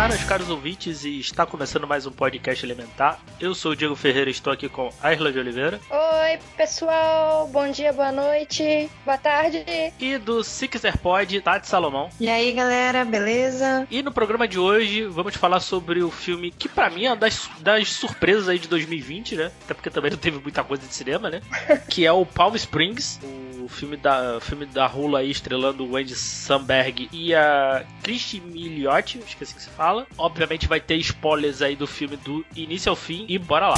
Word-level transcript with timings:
Elementar, 0.00 0.08
meus 0.08 0.24
caros 0.24 0.48
ouvintes, 0.48 1.04
e 1.04 1.20
está 1.20 1.44
começando 1.44 1.86
mais 1.86 2.06
um 2.06 2.10
podcast 2.10 2.64
Elementar. 2.64 3.20
Eu 3.38 3.54
sou 3.54 3.72
o 3.72 3.76
Diego 3.76 3.94
Ferreira 3.94 4.30
e 4.30 4.32
estou 4.32 4.50
aqui 4.50 4.66
com 4.66 4.90
a 5.02 5.12
Isla 5.12 5.30
de 5.30 5.38
Oliveira. 5.38 5.78
Oi, 5.90 6.38
pessoal. 6.56 7.46
Bom 7.48 7.70
dia, 7.70 7.92
boa 7.92 8.10
noite, 8.10 8.90
boa 9.04 9.18
tarde. 9.18 9.62
E 9.98 10.16
do 10.16 10.42
Se 10.42 10.66
Quiser 10.66 10.96
Pode, 10.96 11.42
Tati 11.42 11.68
Salomão. 11.68 12.08
E 12.18 12.30
aí, 12.30 12.50
galera, 12.52 13.04
beleza? 13.04 13.86
E 13.90 14.02
no 14.02 14.10
programa 14.10 14.48
de 14.48 14.58
hoje 14.58 15.04
vamos 15.04 15.34
falar 15.36 15.60
sobre 15.60 16.02
o 16.02 16.10
filme 16.10 16.50
que 16.50 16.68
pra 16.68 16.88
mim 16.88 17.04
é 17.04 17.10
uma 17.10 17.16
das, 17.16 17.50
das 17.60 17.92
surpresas 17.92 18.48
aí 18.48 18.58
de 18.58 18.68
2020, 18.68 19.36
né? 19.36 19.52
Até 19.64 19.74
porque 19.74 19.90
também 19.90 20.10
não 20.10 20.18
teve 20.18 20.38
muita 20.38 20.64
coisa 20.64 20.86
de 20.86 20.94
cinema, 20.94 21.28
né? 21.28 21.42
que 21.90 22.06
é 22.06 22.12
o 22.12 22.24
Palm 22.24 22.54
Springs, 22.54 23.20
o 23.22 23.49
filme 23.68 23.96
da, 23.96 24.40
filme 24.40 24.66
da 24.66 24.86
Hula 24.86 25.20
aí 25.20 25.30
estrelando 25.30 25.86
o 25.86 25.96
Andy 25.96 26.14
Samberg 26.14 27.08
e 27.12 27.34
a 27.34 27.84
Christy 28.02 28.40
Milioti, 28.40 29.18
esqueci 29.18 29.54
que 29.54 29.62
se 29.62 29.70
fala. 29.70 30.06
Obviamente 30.16 30.68
vai 30.68 30.80
ter 30.80 30.96
spoilers 30.96 31.62
aí 31.62 31.76
do 31.76 31.86
filme 31.86 32.16
do 32.16 32.44
início 32.54 32.90
ao 32.90 32.96
fim 32.96 33.26
e 33.28 33.38
bora 33.38 33.68
lá. 33.68 33.76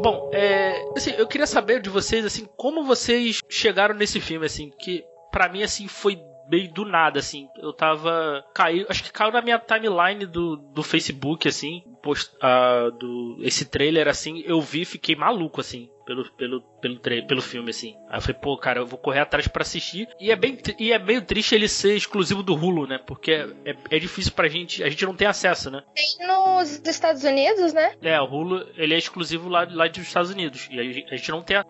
Bom, 0.00 0.30
é, 0.32 0.84
assim, 0.96 1.10
eu 1.18 1.26
queria 1.26 1.46
saber 1.46 1.82
de 1.82 1.90
vocês 1.90 2.24
assim, 2.24 2.46
como 2.56 2.84
vocês 2.84 3.40
chegaram 3.48 3.94
nesse 3.94 4.20
filme 4.20 4.46
assim, 4.46 4.70
que 4.78 5.04
pra 5.30 5.48
mim 5.48 5.62
assim 5.62 5.88
foi 5.88 6.16
meio 6.50 6.72
do 6.72 6.84
nada, 6.84 7.18
assim. 7.18 7.48
Eu 7.56 7.72
tava. 7.72 8.44
Caiu. 8.54 8.86
Acho 8.88 9.04
que 9.04 9.12
caiu 9.12 9.32
na 9.32 9.42
minha 9.42 9.58
timeline 9.58 10.26
do, 10.26 10.56
do 10.56 10.82
Facebook, 10.82 11.46
assim. 11.46 11.82
Post, 12.02 12.34
uh, 12.36 12.90
do, 12.92 13.38
esse 13.42 13.66
trailer, 13.66 14.08
assim. 14.08 14.42
Eu 14.44 14.60
vi 14.60 14.84
fiquei 14.84 15.14
maluco, 15.14 15.60
assim. 15.60 15.88
Pelo, 16.08 16.24
pelo, 16.32 16.62
pelo, 16.80 16.98
pelo 17.00 17.42
filme, 17.42 17.68
assim. 17.68 17.94
Aí 18.08 18.16
eu 18.16 18.22
falei, 18.22 18.40
pô, 18.40 18.56
cara, 18.56 18.80
eu 18.80 18.86
vou 18.86 18.98
correr 18.98 19.20
atrás 19.20 19.46
para 19.46 19.60
assistir. 19.60 20.08
E 20.18 20.30
é, 20.30 20.36
bem, 20.36 20.56
e 20.78 20.90
é 20.90 20.98
meio 20.98 21.20
triste 21.20 21.54
ele 21.54 21.68
ser 21.68 21.94
exclusivo 21.94 22.42
do 22.42 22.54
Hulu, 22.54 22.86
né? 22.86 22.98
Porque 23.06 23.30
é, 23.30 23.76
é 23.90 23.98
difícil 23.98 24.32
pra 24.32 24.48
gente. 24.48 24.82
A 24.82 24.88
gente 24.88 25.04
não 25.04 25.14
tem 25.14 25.28
acesso, 25.28 25.70
né? 25.70 25.82
Tem 25.94 26.26
nos 26.26 26.80
Estados 26.86 27.24
Unidos, 27.24 27.74
né? 27.74 27.92
É, 28.00 28.18
o 28.18 28.24
Hulu 28.24 28.66
ele 28.78 28.94
é 28.94 28.96
exclusivo 28.96 29.50
lá, 29.50 29.68
lá 29.70 29.86
dos 29.86 29.98
Estados 29.98 30.30
Unidos. 30.30 30.66
E 30.70 30.80
a 30.80 31.16
gente 31.16 31.30
não 31.30 31.42
tem, 31.42 31.62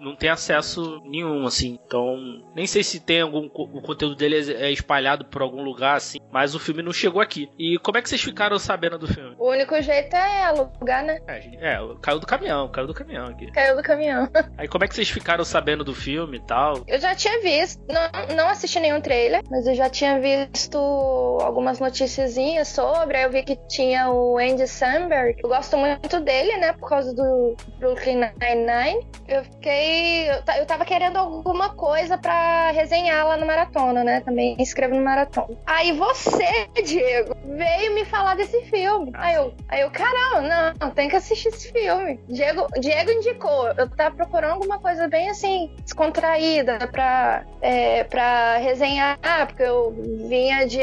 não 0.00 0.16
tem 0.16 0.30
acesso 0.30 1.02
nenhum, 1.04 1.44
assim. 1.46 1.78
Então, 1.86 2.16
nem 2.56 2.66
sei 2.66 2.82
se 2.82 2.98
tem 2.98 3.20
algum. 3.20 3.44
O 3.52 3.82
conteúdo 3.82 4.16
dele 4.16 4.54
é 4.54 4.72
espalhado 4.72 5.26
por 5.26 5.42
algum 5.42 5.62
lugar, 5.62 5.96
assim. 5.96 6.18
Mas 6.32 6.54
o 6.54 6.58
filme 6.58 6.82
não 6.82 6.94
chegou 6.94 7.20
aqui. 7.20 7.50
E 7.58 7.78
como 7.78 7.98
é 7.98 8.02
que 8.02 8.08
vocês 8.08 8.22
ficaram 8.22 8.58
sabendo 8.58 8.98
do 8.98 9.06
filme? 9.06 9.36
O 9.38 9.50
único 9.50 9.78
jeito 9.82 10.16
é 10.16 10.44
alugar, 10.44 11.04
né? 11.04 11.18
É, 11.26 11.38
é 11.60 11.78
caiu 12.00 12.18
do 12.18 12.26
caminhão, 12.26 12.68
caiu 12.70 12.86
do 12.86 12.94
caminhão 12.94 13.26
aqui. 13.26 13.50
Caiu 13.52 13.76
do 13.76 13.81
caminhão. 13.82 14.28
Aí 14.56 14.68
como 14.68 14.84
é 14.84 14.88
que 14.88 14.94
vocês 14.94 15.10
ficaram 15.10 15.44
sabendo 15.44 15.84
do 15.84 15.94
filme 15.94 16.38
e 16.38 16.40
tal? 16.40 16.82
Eu 16.86 17.00
já 17.00 17.14
tinha 17.14 17.40
visto, 17.40 17.80
não, 17.88 18.36
não 18.36 18.48
assisti 18.48 18.80
nenhum 18.80 19.00
trailer, 19.00 19.42
mas 19.50 19.66
eu 19.66 19.74
já 19.74 19.88
tinha 19.88 20.20
visto 20.20 20.78
algumas 21.42 21.80
noticiazinhas 21.80 22.68
sobre. 22.68 23.16
Aí 23.16 23.24
eu 23.24 23.30
vi 23.30 23.42
que 23.42 23.56
tinha 23.68 24.10
o 24.10 24.38
Andy 24.38 24.66
Samberg. 24.66 25.40
Eu 25.42 25.48
gosto 25.48 25.76
muito 25.76 26.20
dele, 26.20 26.56
né? 26.56 26.72
Por 26.72 26.88
causa 26.88 27.14
do 27.14 27.56
Brooklyn 27.78 28.20
Nine-Nine. 28.40 29.06
Eu 29.28 29.44
fiquei. 29.44 30.30
Eu, 30.30 30.42
eu 30.58 30.66
tava 30.66 30.84
querendo 30.84 31.16
alguma 31.16 31.70
coisa 31.70 32.18
pra 32.18 32.70
resenhar 32.70 33.26
lá 33.26 33.36
no 33.36 33.46
Maratona, 33.46 34.04
né? 34.04 34.20
Também 34.20 34.56
escrevo 34.58 34.94
no 34.94 35.02
Maratona. 35.02 35.56
Aí 35.66 35.92
você, 35.92 36.68
Diego, 36.84 37.34
veio 37.44 37.94
me 37.94 38.04
falar 38.04 38.36
desse 38.36 38.60
filme. 38.62 39.10
Aí 39.14 39.34
eu, 39.34 39.54
aí 39.68 39.80
eu 39.80 39.90
caramba, 39.90 40.74
não, 40.80 40.90
tem 40.90 41.08
que 41.08 41.16
assistir 41.16 41.48
esse 41.48 41.72
filme. 41.72 42.20
Diego, 42.28 42.66
Diego 42.78 43.10
indicou. 43.10 43.71
Eu 43.76 43.88
tava 43.88 44.14
procurando 44.16 44.52
alguma 44.52 44.78
coisa 44.78 45.08
bem 45.08 45.28
assim, 45.30 45.74
descontraída 45.82 46.86
pra, 46.88 47.44
é, 47.60 48.04
pra 48.04 48.58
resenhar, 48.58 49.18
porque 49.46 49.62
eu 49.62 49.92
vinha 50.28 50.66
de, 50.66 50.78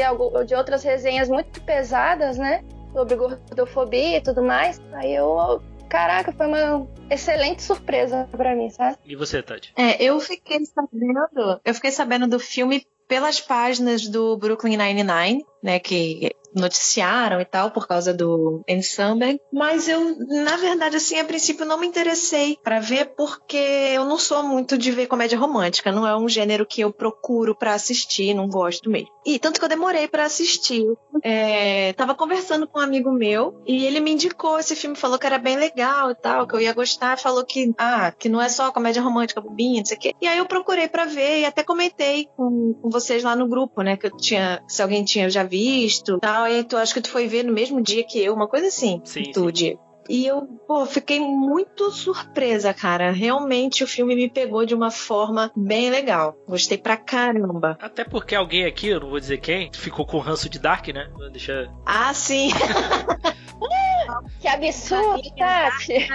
de 0.46 0.54
outras 0.54 0.82
resenhas 0.82 1.28
muito 1.28 1.60
pesadas, 1.62 2.38
né? 2.38 2.64
Sobre 2.92 3.14
gordofobia 3.16 4.18
e 4.18 4.20
tudo 4.20 4.42
mais. 4.42 4.80
Aí 4.92 5.14
eu 5.14 5.62
caraca, 5.88 6.32
foi 6.32 6.46
uma 6.46 6.86
excelente 7.10 7.62
surpresa 7.62 8.28
para 8.30 8.54
mim, 8.54 8.70
sabe? 8.70 8.96
E 9.04 9.16
você, 9.16 9.42
Tati? 9.42 9.72
É, 9.76 10.02
eu 10.02 10.18
fiquei 10.20 10.64
sabendo, 10.64 11.60
eu 11.64 11.74
fiquei 11.74 11.90
sabendo 11.90 12.28
do 12.28 12.38
filme 12.38 12.86
pelas 13.08 13.40
páginas 13.40 14.06
do 14.06 14.36
Brooklyn 14.36 14.76
Nine-Nine, 14.76 15.44
né, 15.60 15.80
que 15.80 16.30
noticiaram 16.54 17.40
e 17.40 17.44
tal 17.44 17.70
por 17.70 17.86
causa 17.86 18.12
do 18.12 18.62
Samberg, 18.82 19.40
mas 19.52 19.88
eu, 19.88 20.16
na 20.26 20.56
verdade, 20.56 20.96
assim, 20.96 21.18
a 21.18 21.24
princípio 21.24 21.64
não 21.64 21.78
me 21.78 21.86
interessei 21.86 22.58
para 22.62 22.80
ver 22.80 23.14
porque 23.16 23.56
eu 23.56 24.04
não 24.04 24.18
sou 24.18 24.42
muito 24.42 24.76
de 24.76 24.90
ver 24.90 25.06
comédia 25.06 25.38
romântica, 25.38 25.92
não 25.92 26.06
é 26.06 26.16
um 26.16 26.28
gênero 26.28 26.66
que 26.66 26.80
eu 26.80 26.92
procuro 26.92 27.54
para 27.54 27.74
assistir, 27.74 28.34
não 28.34 28.48
gosto 28.48 28.90
mesmo. 28.90 29.10
E 29.24 29.38
tanto 29.38 29.58
que 29.58 29.64
eu 29.64 29.68
demorei 29.68 30.08
para 30.08 30.24
assistir. 30.24 30.86
É, 31.22 31.92
tava 31.92 32.14
conversando 32.14 32.66
com 32.66 32.78
um 32.78 32.82
amigo 32.82 33.12
meu 33.12 33.62
e 33.66 33.84
ele 33.84 34.00
me 34.00 34.12
indicou 34.12 34.58
esse 34.58 34.74
filme, 34.74 34.96
falou 34.96 35.18
que 35.18 35.26
era 35.26 35.38
bem 35.38 35.56
legal 35.56 36.10
e 36.10 36.14
tal, 36.14 36.46
que 36.46 36.54
eu 36.54 36.60
ia 36.60 36.72
gostar, 36.72 37.18
falou 37.18 37.44
que, 37.44 37.72
ah, 37.76 38.12
que 38.12 38.28
não 38.28 38.40
é 38.40 38.48
só 38.48 38.72
comédia 38.72 39.02
romântica 39.02 39.40
bobinha, 39.40 39.80
não 39.80 39.86
sei 39.86 39.96
o 39.96 40.00
quê. 40.00 40.14
E 40.20 40.26
aí 40.26 40.38
eu 40.38 40.46
procurei 40.46 40.88
para 40.88 41.04
ver 41.04 41.40
e 41.40 41.44
até 41.44 41.62
comentei 41.62 42.28
com, 42.36 42.74
com 42.74 42.90
vocês 42.90 43.22
lá 43.22 43.36
no 43.36 43.48
grupo, 43.48 43.82
né, 43.82 43.96
que 43.96 44.06
eu 44.06 44.16
tinha, 44.16 44.62
se 44.66 44.82
alguém 44.82 45.04
tinha 45.04 45.28
já 45.28 45.42
visto, 45.42 46.18
tal, 46.18 46.48
e 46.48 46.64
tu 46.64 46.76
acho 46.76 46.94
que 46.94 47.00
tu 47.00 47.10
foi 47.10 47.26
ver 47.26 47.44
no 47.44 47.52
mesmo 47.52 47.82
dia 47.82 48.04
que 48.04 48.18
eu, 48.22 48.34
uma 48.34 48.48
coisa 48.48 48.68
assim. 48.68 49.00
Sim, 49.04 49.30
tu, 49.32 49.46
sim. 49.46 49.52
Diego. 49.52 49.89
E 50.10 50.26
eu, 50.26 50.42
pô, 50.66 50.84
fiquei 50.86 51.20
muito 51.20 51.88
surpresa, 51.92 52.74
cara. 52.74 53.12
Realmente 53.12 53.84
o 53.84 53.86
filme 53.86 54.16
me 54.16 54.28
pegou 54.28 54.66
de 54.66 54.74
uma 54.74 54.90
forma 54.90 55.52
bem 55.54 55.88
legal. 55.88 56.36
Gostei 56.48 56.76
pra 56.76 56.96
caramba. 56.96 57.78
Até 57.80 58.02
porque 58.02 58.34
alguém 58.34 58.64
aqui, 58.64 58.88
eu 58.88 58.98
não 58.98 59.10
vou 59.10 59.20
dizer 59.20 59.38
quem, 59.38 59.70
ficou 59.72 60.04
com 60.04 60.18
ranço 60.18 60.50
de 60.50 60.58
Dark, 60.58 60.88
né? 60.88 61.08
Deixa. 61.30 61.70
Ah, 61.86 62.12
sim. 62.12 62.50
que 64.40 64.48
absurdo, 64.48 65.22
Tati. 65.38 66.08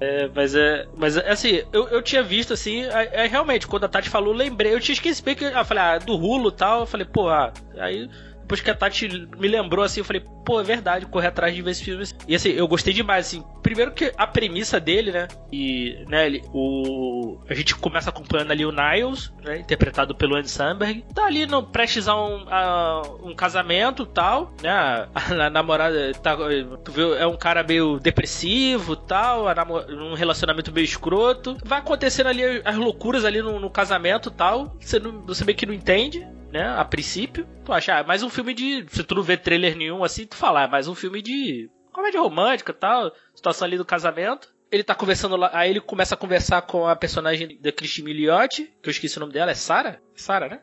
É, 0.00 0.28
mas 0.34 0.54
é. 0.54 0.86
Mas 0.96 1.16
assim, 1.16 1.62
eu, 1.72 1.88
eu 1.88 2.02
tinha 2.02 2.22
visto 2.22 2.52
assim. 2.52 2.84
É, 2.84 3.24
é, 3.24 3.26
realmente, 3.26 3.66
quando 3.66 3.84
a 3.84 3.88
Tati 3.88 4.08
falou, 4.08 4.32
eu 4.32 4.38
lembrei. 4.38 4.74
Eu 4.74 4.80
tinha 4.80 4.94
esquecido 4.94 5.34
que. 5.34 5.44
Eu 5.44 5.64
falei, 5.64 5.82
ah, 5.82 5.98
do 5.98 6.16
Rulo 6.16 6.48
e 6.48 6.52
tal. 6.52 6.80
Eu 6.80 6.86
falei, 6.86 7.06
pô, 7.06 7.28
ah, 7.28 7.52
aí. 7.78 8.08
Depois 8.44 8.60
que 8.60 8.70
a 8.70 8.74
Tati 8.74 9.08
me 9.38 9.48
lembrou 9.48 9.82
assim, 9.82 10.00
eu 10.00 10.04
falei, 10.04 10.22
pô, 10.44 10.60
é 10.60 10.62
verdade, 10.62 11.06
correr 11.06 11.28
atrás 11.28 11.54
de 11.54 11.62
ver 11.62 11.70
esse 11.70 11.82
filme. 11.82 12.04
E 12.28 12.34
assim, 12.34 12.50
eu 12.50 12.68
gostei 12.68 12.92
demais, 12.92 13.26
assim. 13.26 13.42
Primeiro 13.62 13.92
que 13.92 14.12
a 14.18 14.26
premissa 14.26 14.78
dele, 14.78 15.10
né? 15.10 15.28
E, 15.50 16.04
né, 16.06 16.26
ele, 16.26 16.44
o. 16.52 17.38
A 17.48 17.54
gente 17.54 17.74
começa 17.74 18.10
acompanhando 18.10 18.50
ali 18.50 18.66
o 18.66 18.70
Niles, 18.70 19.32
né? 19.42 19.58
Interpretado 19.58 20.14
pelo 20.14 20.36
Andy 20.36 20.50
Samberg. 20.50 21.02
Tá 21.14 21.24
ali 21.24 21.46
no, 21.46 21.62
prestes 21.62 22.06
a 22.06 22.14
um, 22.14 22.44
a 22.50 23.02
um 23.22 23.34
casamento 23.34 24.04
tal, 24.04 24.52
né? 24.62 24.70
A, 24.70 25.08
a 25.46 25.50
namorada 25.50 26.12
tá, 26.22 26.36
tu 26.84 26.92
vê, 26.92 27.16
é 27.16 27.26
um 27.26 27.38
cara 27.38 27.62
meio 27.62 27.98
depressivo 27.98 28.94
tal, 28.94 29.52
namor, 29.54 29.86
um 29.88 30.12
relacionamento 30.12 30.70
meio 30.70 30.84
escroto. 30.84 31.56
Vai 31.64 31.78
acontecendo 31.78 32.26
ali 32.26 32.60
as 32.62 32.76
loucuras 32.76 33.24
ali 33.24 33.40
no, 33.40 33.58
no 33.58 33.70
casamento 33.70 34.30
tal. 34.30 34.76
Você, 34.78 34.98
não, 34.98 35.22
você 35.22 35.44
meio 35.46 35.56
que 35.56 35.64
não 35.64 35.72
entende 35.72 36.26
né? 36.54 36.68
A 36.68 36.84
princípio, 36.84 37.48
tu 37.64 37.72
acha, 37.72 37.98
ah, 37.98 38.04
mais 38.04 38.22
um 38.22 38.30
filme 38.30 38.54
de. 38.54 38.86
Se 38.88 39.02
tu 39.02 39.16
não 39.16 39.24
vê 39.24 39.36
trailer 39.36 39.76
nenhum 39.76 40.04
assim, 40.04 40.24
tu 40.24 40.36
fala, 40.36 40.62
ah, 40.62 40.68
mais 40.68 40.86
um 40.86 40.94
filme 40.94 41.20
de 41.20 41.68
comédia 41.92 42.20
romântica 42.20 42.72
tal, 42.72 43.12
situação 43.34 43.66
ali 43.66 43.76
do 43.76 43.84
casamento. 43.84 44.54
Ele 44.70 44.84
tá 44.84 44.94
conversando 44.94 45.36
lá, 45.36 45.50
aí 45.52 45.70
ele 45.70 45.80
começa 45.80 46.14
a 46.14 46.18
conversar 46.18 46.62
com 46.62 46.86
a 46.86 46.94
personagem 46.94 47.58
da 47.60 47.72
Christine 47.72 48.06
Milioti, 48.06 48.72
que 48.80 48.88
eu 48.88 48.92
esqueci 48.92 49.16
o 49.16 49.20
nome 49.20 49.32
dela, 49.32 49.50
é 49.50 49.54
Sara? 49.54 50.00
Sara, 50.14 50.48
né? 50.48 50.60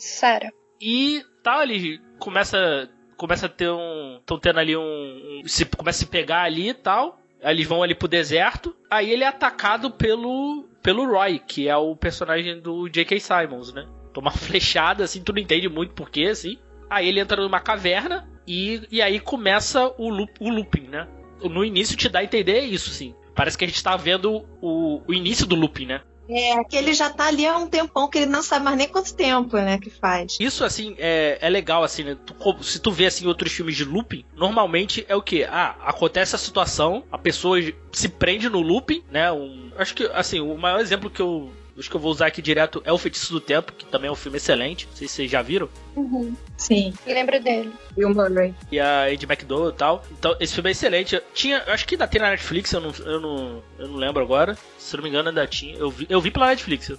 Sara. 0.00 0.52
E 0.80 1.24
tal, 1.42 1.62
ele 1.62 2.00
começa 2.18 2.90
começa 3.16 3.46
a 3.46 3.48
ter 3.48 3.70
um, 3.70 4.16
estão 4.18 4.40
tendo 4.40 4.58
ali 4.58 4.76
um, 4.76 4.80
um 4.80 5.42
se 5.46 5.64
começa 5.64 5.98
a 5.98 6.00
se 6.00 6.06
pegar 6.06 6.42
ali 6.42 6.70
e 6.70 6.74
tal. 6.74 7.20
Aí 7.42 7.54
eles 7.54 7.66
vão 7.66 7.84
ali 7.84 7.94
pro 7.94 8.08
deserto. 8.08 8.74
Aí 8.90 9.08
ele 9.12 9.22
é 9.22 9.28
atacado 9.28 9.88
pelo 9.88 10.68
pelo 10.82 11.06
Roy, 11.06 11.38
que 11.38 11.68
é 11.68 11.76
o 11.76 11.94
personagem 11.94 12.60
do 12.60 12.88
J.K. 12.88 13.20
Simons, 13.20 13.72
né? 13.72 13.86
Toma 14.18 14.30
uma 14.30 14.32
flechada, 14.36 15.04
assim, 15.04 15.22
tu 15.22 15.32
não 15.32 15.40
entende 15.40 15.68
muito 15.68 15.94
porquê, 15.94 16.24
assim. 16.24 16.58
Aí 16.90 17.06
ele 17.06 17.20
entra 17.20 17.40
numa 17.40 17.60
caverna 17.60 18.28
e, 18.46 18.82
e 18.90 19.00
aí 19.00 19.20
começa 19.20 19.92
o, 19.96 20.08
loop, 20.08 20.32
o 20.40 20.48
looping, 20.48 20.88
né? 20.88 21.06
No 21.42 21.64
início 21.64 21.96
te 21.96 22.08
dá 22.08 22.18
a 22.18 22.24
entender 22.24 22.60
isso, 22.60 22.90
sim. 22.90 23.14
Parece 23.34 23.56
que 23.56 23.64
a 23.64 23.68
gente 23.68 23.82
tá 23.82 23.96
vendo 23.96 24.44
o, 24.60 25.00
o 25.06 25.14
início 25.14 25.46
do 25.46 25.54
looping, 25.54 25.86
né? 25.86 26.00
É, 26.28 26.62
que 26.64 26.76
ele 26.76 26.92
já 26.92 27.08
tá 27.08 27.28
ali 27.28 27.46
há 27.46 27.56
um 27.56 27.66
tempão, 27.66 28.08
que 28.08 28.18
ele 28.18 28.26
não 28.26 28.42
sabe 28.42 28.64
mais 28.64 28.76
nem 28.76 28.88
quanto 28.88 29.14
tempo, 29.14 29.56
né, 29.56 29.78
que 29.78 29.88
faz. 29.88 30.36
Isso, 30.38 30.62
assim, 30.62 30.94
é, 30.98 31.38
é 31.40 31.48
legal, 31.48 31.82
assim, 31.82 32.04
né? 32.04 32.18
Tu, 32.26 32.62
se 32.62 32.80
tu 32.80 32.90
vê, 32.90 33.06
assim, 33.06 33.26
outros 33.26 33.50
filmes 33.52 33.76
de 33.76 33.84
looping, 33.84 34.26
normalmente 34.36 35.06
é 35.08 35.16
o 35.16 35.22
quê? 35.22 35.46
Ah, 35.48 35.76
acontece 35.80 36.34
a 36.34 36.38
situação, 36.38 37.04
a 37.10 37.16
pessoa 37.16 37.58
se 37.92 38.08
prende 38.10 38.50
no 38.50 38.60
looping, 38.60 39.02
né? 39.10 39.32
Um, 39.32 39.70
acho 39.78 39.94
que, 39.94 40.04
assim, 40.12 40.38
o 40.38 40.58
maior 40.58 40.80
exemplo 40.80 41.08
que 41.08 41.22
eu 41.22 41.50
acho 41.80 41.90
que 41.90 41.96
eu 41.96 42.00
vou 42.00 42.10
usar 42.10 42.26
aqui 42.26 42.42
direto 42.42 42.82
é 42.84 42.92
O 42.92 42.98
Feitiço 42.98 43.32
do 43.32 43.40
Tempo, 43.40 43.72
que 43.72 43.84
também 43.86 44.08
é 44.08 44.12
um 44.12 44.16
filme 44.16 44.36
excelente. 44.36 44.86
Não 44.86 44.96
sei 44.96 45.08
se 45.08 45.14
vocês 45.14 45.30
já 45.30 45.42
viram. 45.42 45.68
Uhum. 45.96 46.34
Sim. 46.56 46.92
Eu 47.06 47.14
lembro 47.14 47.40
dele. 47.42 47.72
Bill 47.96 48.10
Murray. 48.10 48.54
E 48.70 48.80
a 48.80 49.10
Ed 49.10 49.24
McDowell 49.24 49.70
e 49.70 49.74
tal. 49.74 50.04
Então, 50.10 50.36
esse 50.40 50.54
filme 50.54 50.70
é 50.70 50.72
excelente. 50.72 51.20
Tinha, 51.34 51.62
acho 51.68 51.86
que 51.86 51.94
ainda 51.94 52.06
tem 52.06 52.20
na 52.20 52.30
Netflix, 52.30 52.72
eu 52.72 52.80
não, 52.80 52.92
eu 53.04 53.20
não, 53.20 53.62
eu 53.78 53.88
não 53.88 53.96
lembro 53.96 54.22
agora. 54.22 54.56
Se 54.78 54.96
não 54.96 55.02
me 55.02 55.08
engano, 55.08 55.28
ainda 55.28 55.46
tinha. 55.46 55.76
Eu 55.76 55.90
vi, 55.90 56.06
eu 56.08 56.20
vi 56.20 56.30
pela 56.30 56.48
Netflix. 56.48 56.92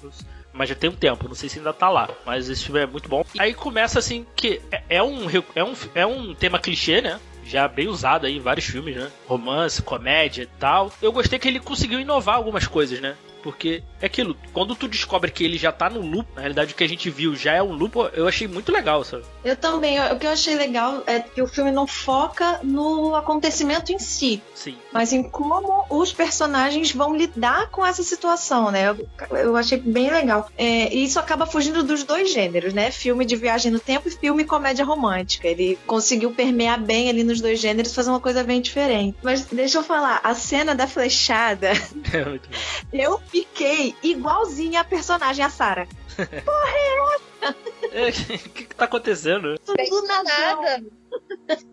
Mas 0.52 0.70
já 0.70 0.76
tem 0.76 0.90
um 0.90 0.96
tempo, 0.96 1.28
não 1.28 1.36
sei 1.36 1.48
se 1.48 1.60
ainda 1.60 1.74
tá 1.74 1.90
lá. 1.90 2.10
Mas 2.26 2.50
esse 2.50 2.64
filme 2.64 2.80
é 2.82 2.86
muito 2.86 3.08
bom. 3.08 3.24
E 3.36 3.42
aí 3.42 3.54
começa 3.54 4.00
assim 4.00 4.26
que 4.36 4.62
é, 4.72 4.84
é 4.90 5.04
um, 5.04 5.28
é, 5.56 5.64
um, 5.64 5.74
é 5.94 6.06
um 6.06 6.34
tema 6.34 6.60
clichê, 6.60 7.02
né? 7.02 7.20
já 7.50 7.68
bem 7.68 7.88
usado 7.88 8.28
aí 8.28 8.38
em 8.38 8.40
vários 8.40 8.66
filmes, 8.66 8.96
né? 8.96 9.10
Romance, 9.28 9.82
comédia 9.82 10.44
e 10.44 10.60
tal. 10.60 10.92
Eu 11.02 11.12
gostei 11.12 11.40
que 11.40 11.48
ele 11.48 11.60
conseguiu 11.60 12.00
inovar 12.00 12.36
algumas 12.36 12.68
coisas, 12.68 13.02
né? 13.02 13.16
Porque 13.42 13.84
é 14.02 14.06
aquilo, 14.06 14.36
quando 14.54 14.76
tu 14.76 14.88
descobre 14.88 15.32
que 15.32 15.44
ele 15.44 15.58
já 15.58 15.72
tá 15.72 15.90
no 15.90 16.02
loop, 16.02 16.28
na 16.36 16.42
realidade 16.42 16.74
o 16.74 16.76
que 16.76 16.84
a 16.84 16.90
gente 16.90 17.10
viu 17.10 17.36
já 17.36 17.54
é 17.54 17.64
um 17.64 17.74
loop, 17.74 17.96
eu 18.14 18.28
achei 18.28 18.48
muito 18.48 18.72
legal, 18.72 19.04
sabe? 19.04 19.24
Eu 19.44 19.56
também, 19.56 20.00
o 20.12 20.18
que 20.18 20.26
eu 20.26 20.32
achei 20.32 20.56
legal 20.56 21.04
é 21.06 21.20
que 21.20 21.42
o 21.42 21.48
filme 21.48 21.72
não 21.72 21.88
foca 21.88 22.60
no 22.64 23.16
acontecimento 23.16 23.92
em 23.92 24.00
si. 24.00 24.42
Sim. 24.54 24.78
Mas 24.92 25.14
em 25.14 25.24
como 25.24 25.86
os 25.90 26.12
personagens 26.12 26.92
vão 26.92 27.16
lidar 27.16 27.70
com 27.70 27.86
essa 27.86 28.04
situação, 28.04 28.72
né? 28.72 28.90
Eu, 28.90 29.38
eu 29.38 29.56
achei 29.56 29.78
bem 29.78 30.10
legal. 30.10 30.50
É, 30.58 30.94
e 30.94 31.04
isso 31.04 31.20
acaba 31.20 31.46
fugindo 31.46 31.84
dos 31.84 32.04
dois 32.04 32.32
gêneros, 32.32 32.74
né? 32.74 32.92
Filme 32.92 33.26
de 33.26 33.36
viagem 33.36 33.72
no 33.72 33.80
tempo 33.80 34.08
e 34.08 34.12
filme 34.12 34.44
comédia 34.44 34.86
romântica. 34.86 35.48
Ele 35.48 35.78
conseguiu 35.86 36.32
permear 36.32 36.80
bem 36.80 37.10
ali 37.10 37.24
nos 37.24 37.42
dois 37.42 37.60
gêneros, 37.60 37.94
fazer 37.94 38.10
uma 38.10 38.20
coisa 38.20 38.44
bem 38.44 38.62
diferente. 38.62 39.18
Mas 39.22 39.46
deixa 39.46 39.78
eu 39.78 39.84
falar, 39.84 40.20
a 40.24 40.34
cena 40.36 40.76
da 40.76 40.88
flechada. 40.88 41.72
É 42.12 42.26
muito 42.26 42.50
bom. 42.50 42.56
Eu 42.92 43.22
fiquei 43.30 43.96
igualzinha 44.04 44.82
a 44.82 44.84
personagem, 44.84 45.44
a 45.44 45.50
Sarah. 45.50 45.88
Porra, 46.16 46.74
é 46.76 47.16
essa? 47.16 47.56
É, 47.92 48.10
o 48.10 48.12
que, 48.50 48.66
que 48.66 48.76
tá 48.76 48.86
acontecendo? 48.86 49.56
Do 49.66 50.08
nada. 50.08 50.84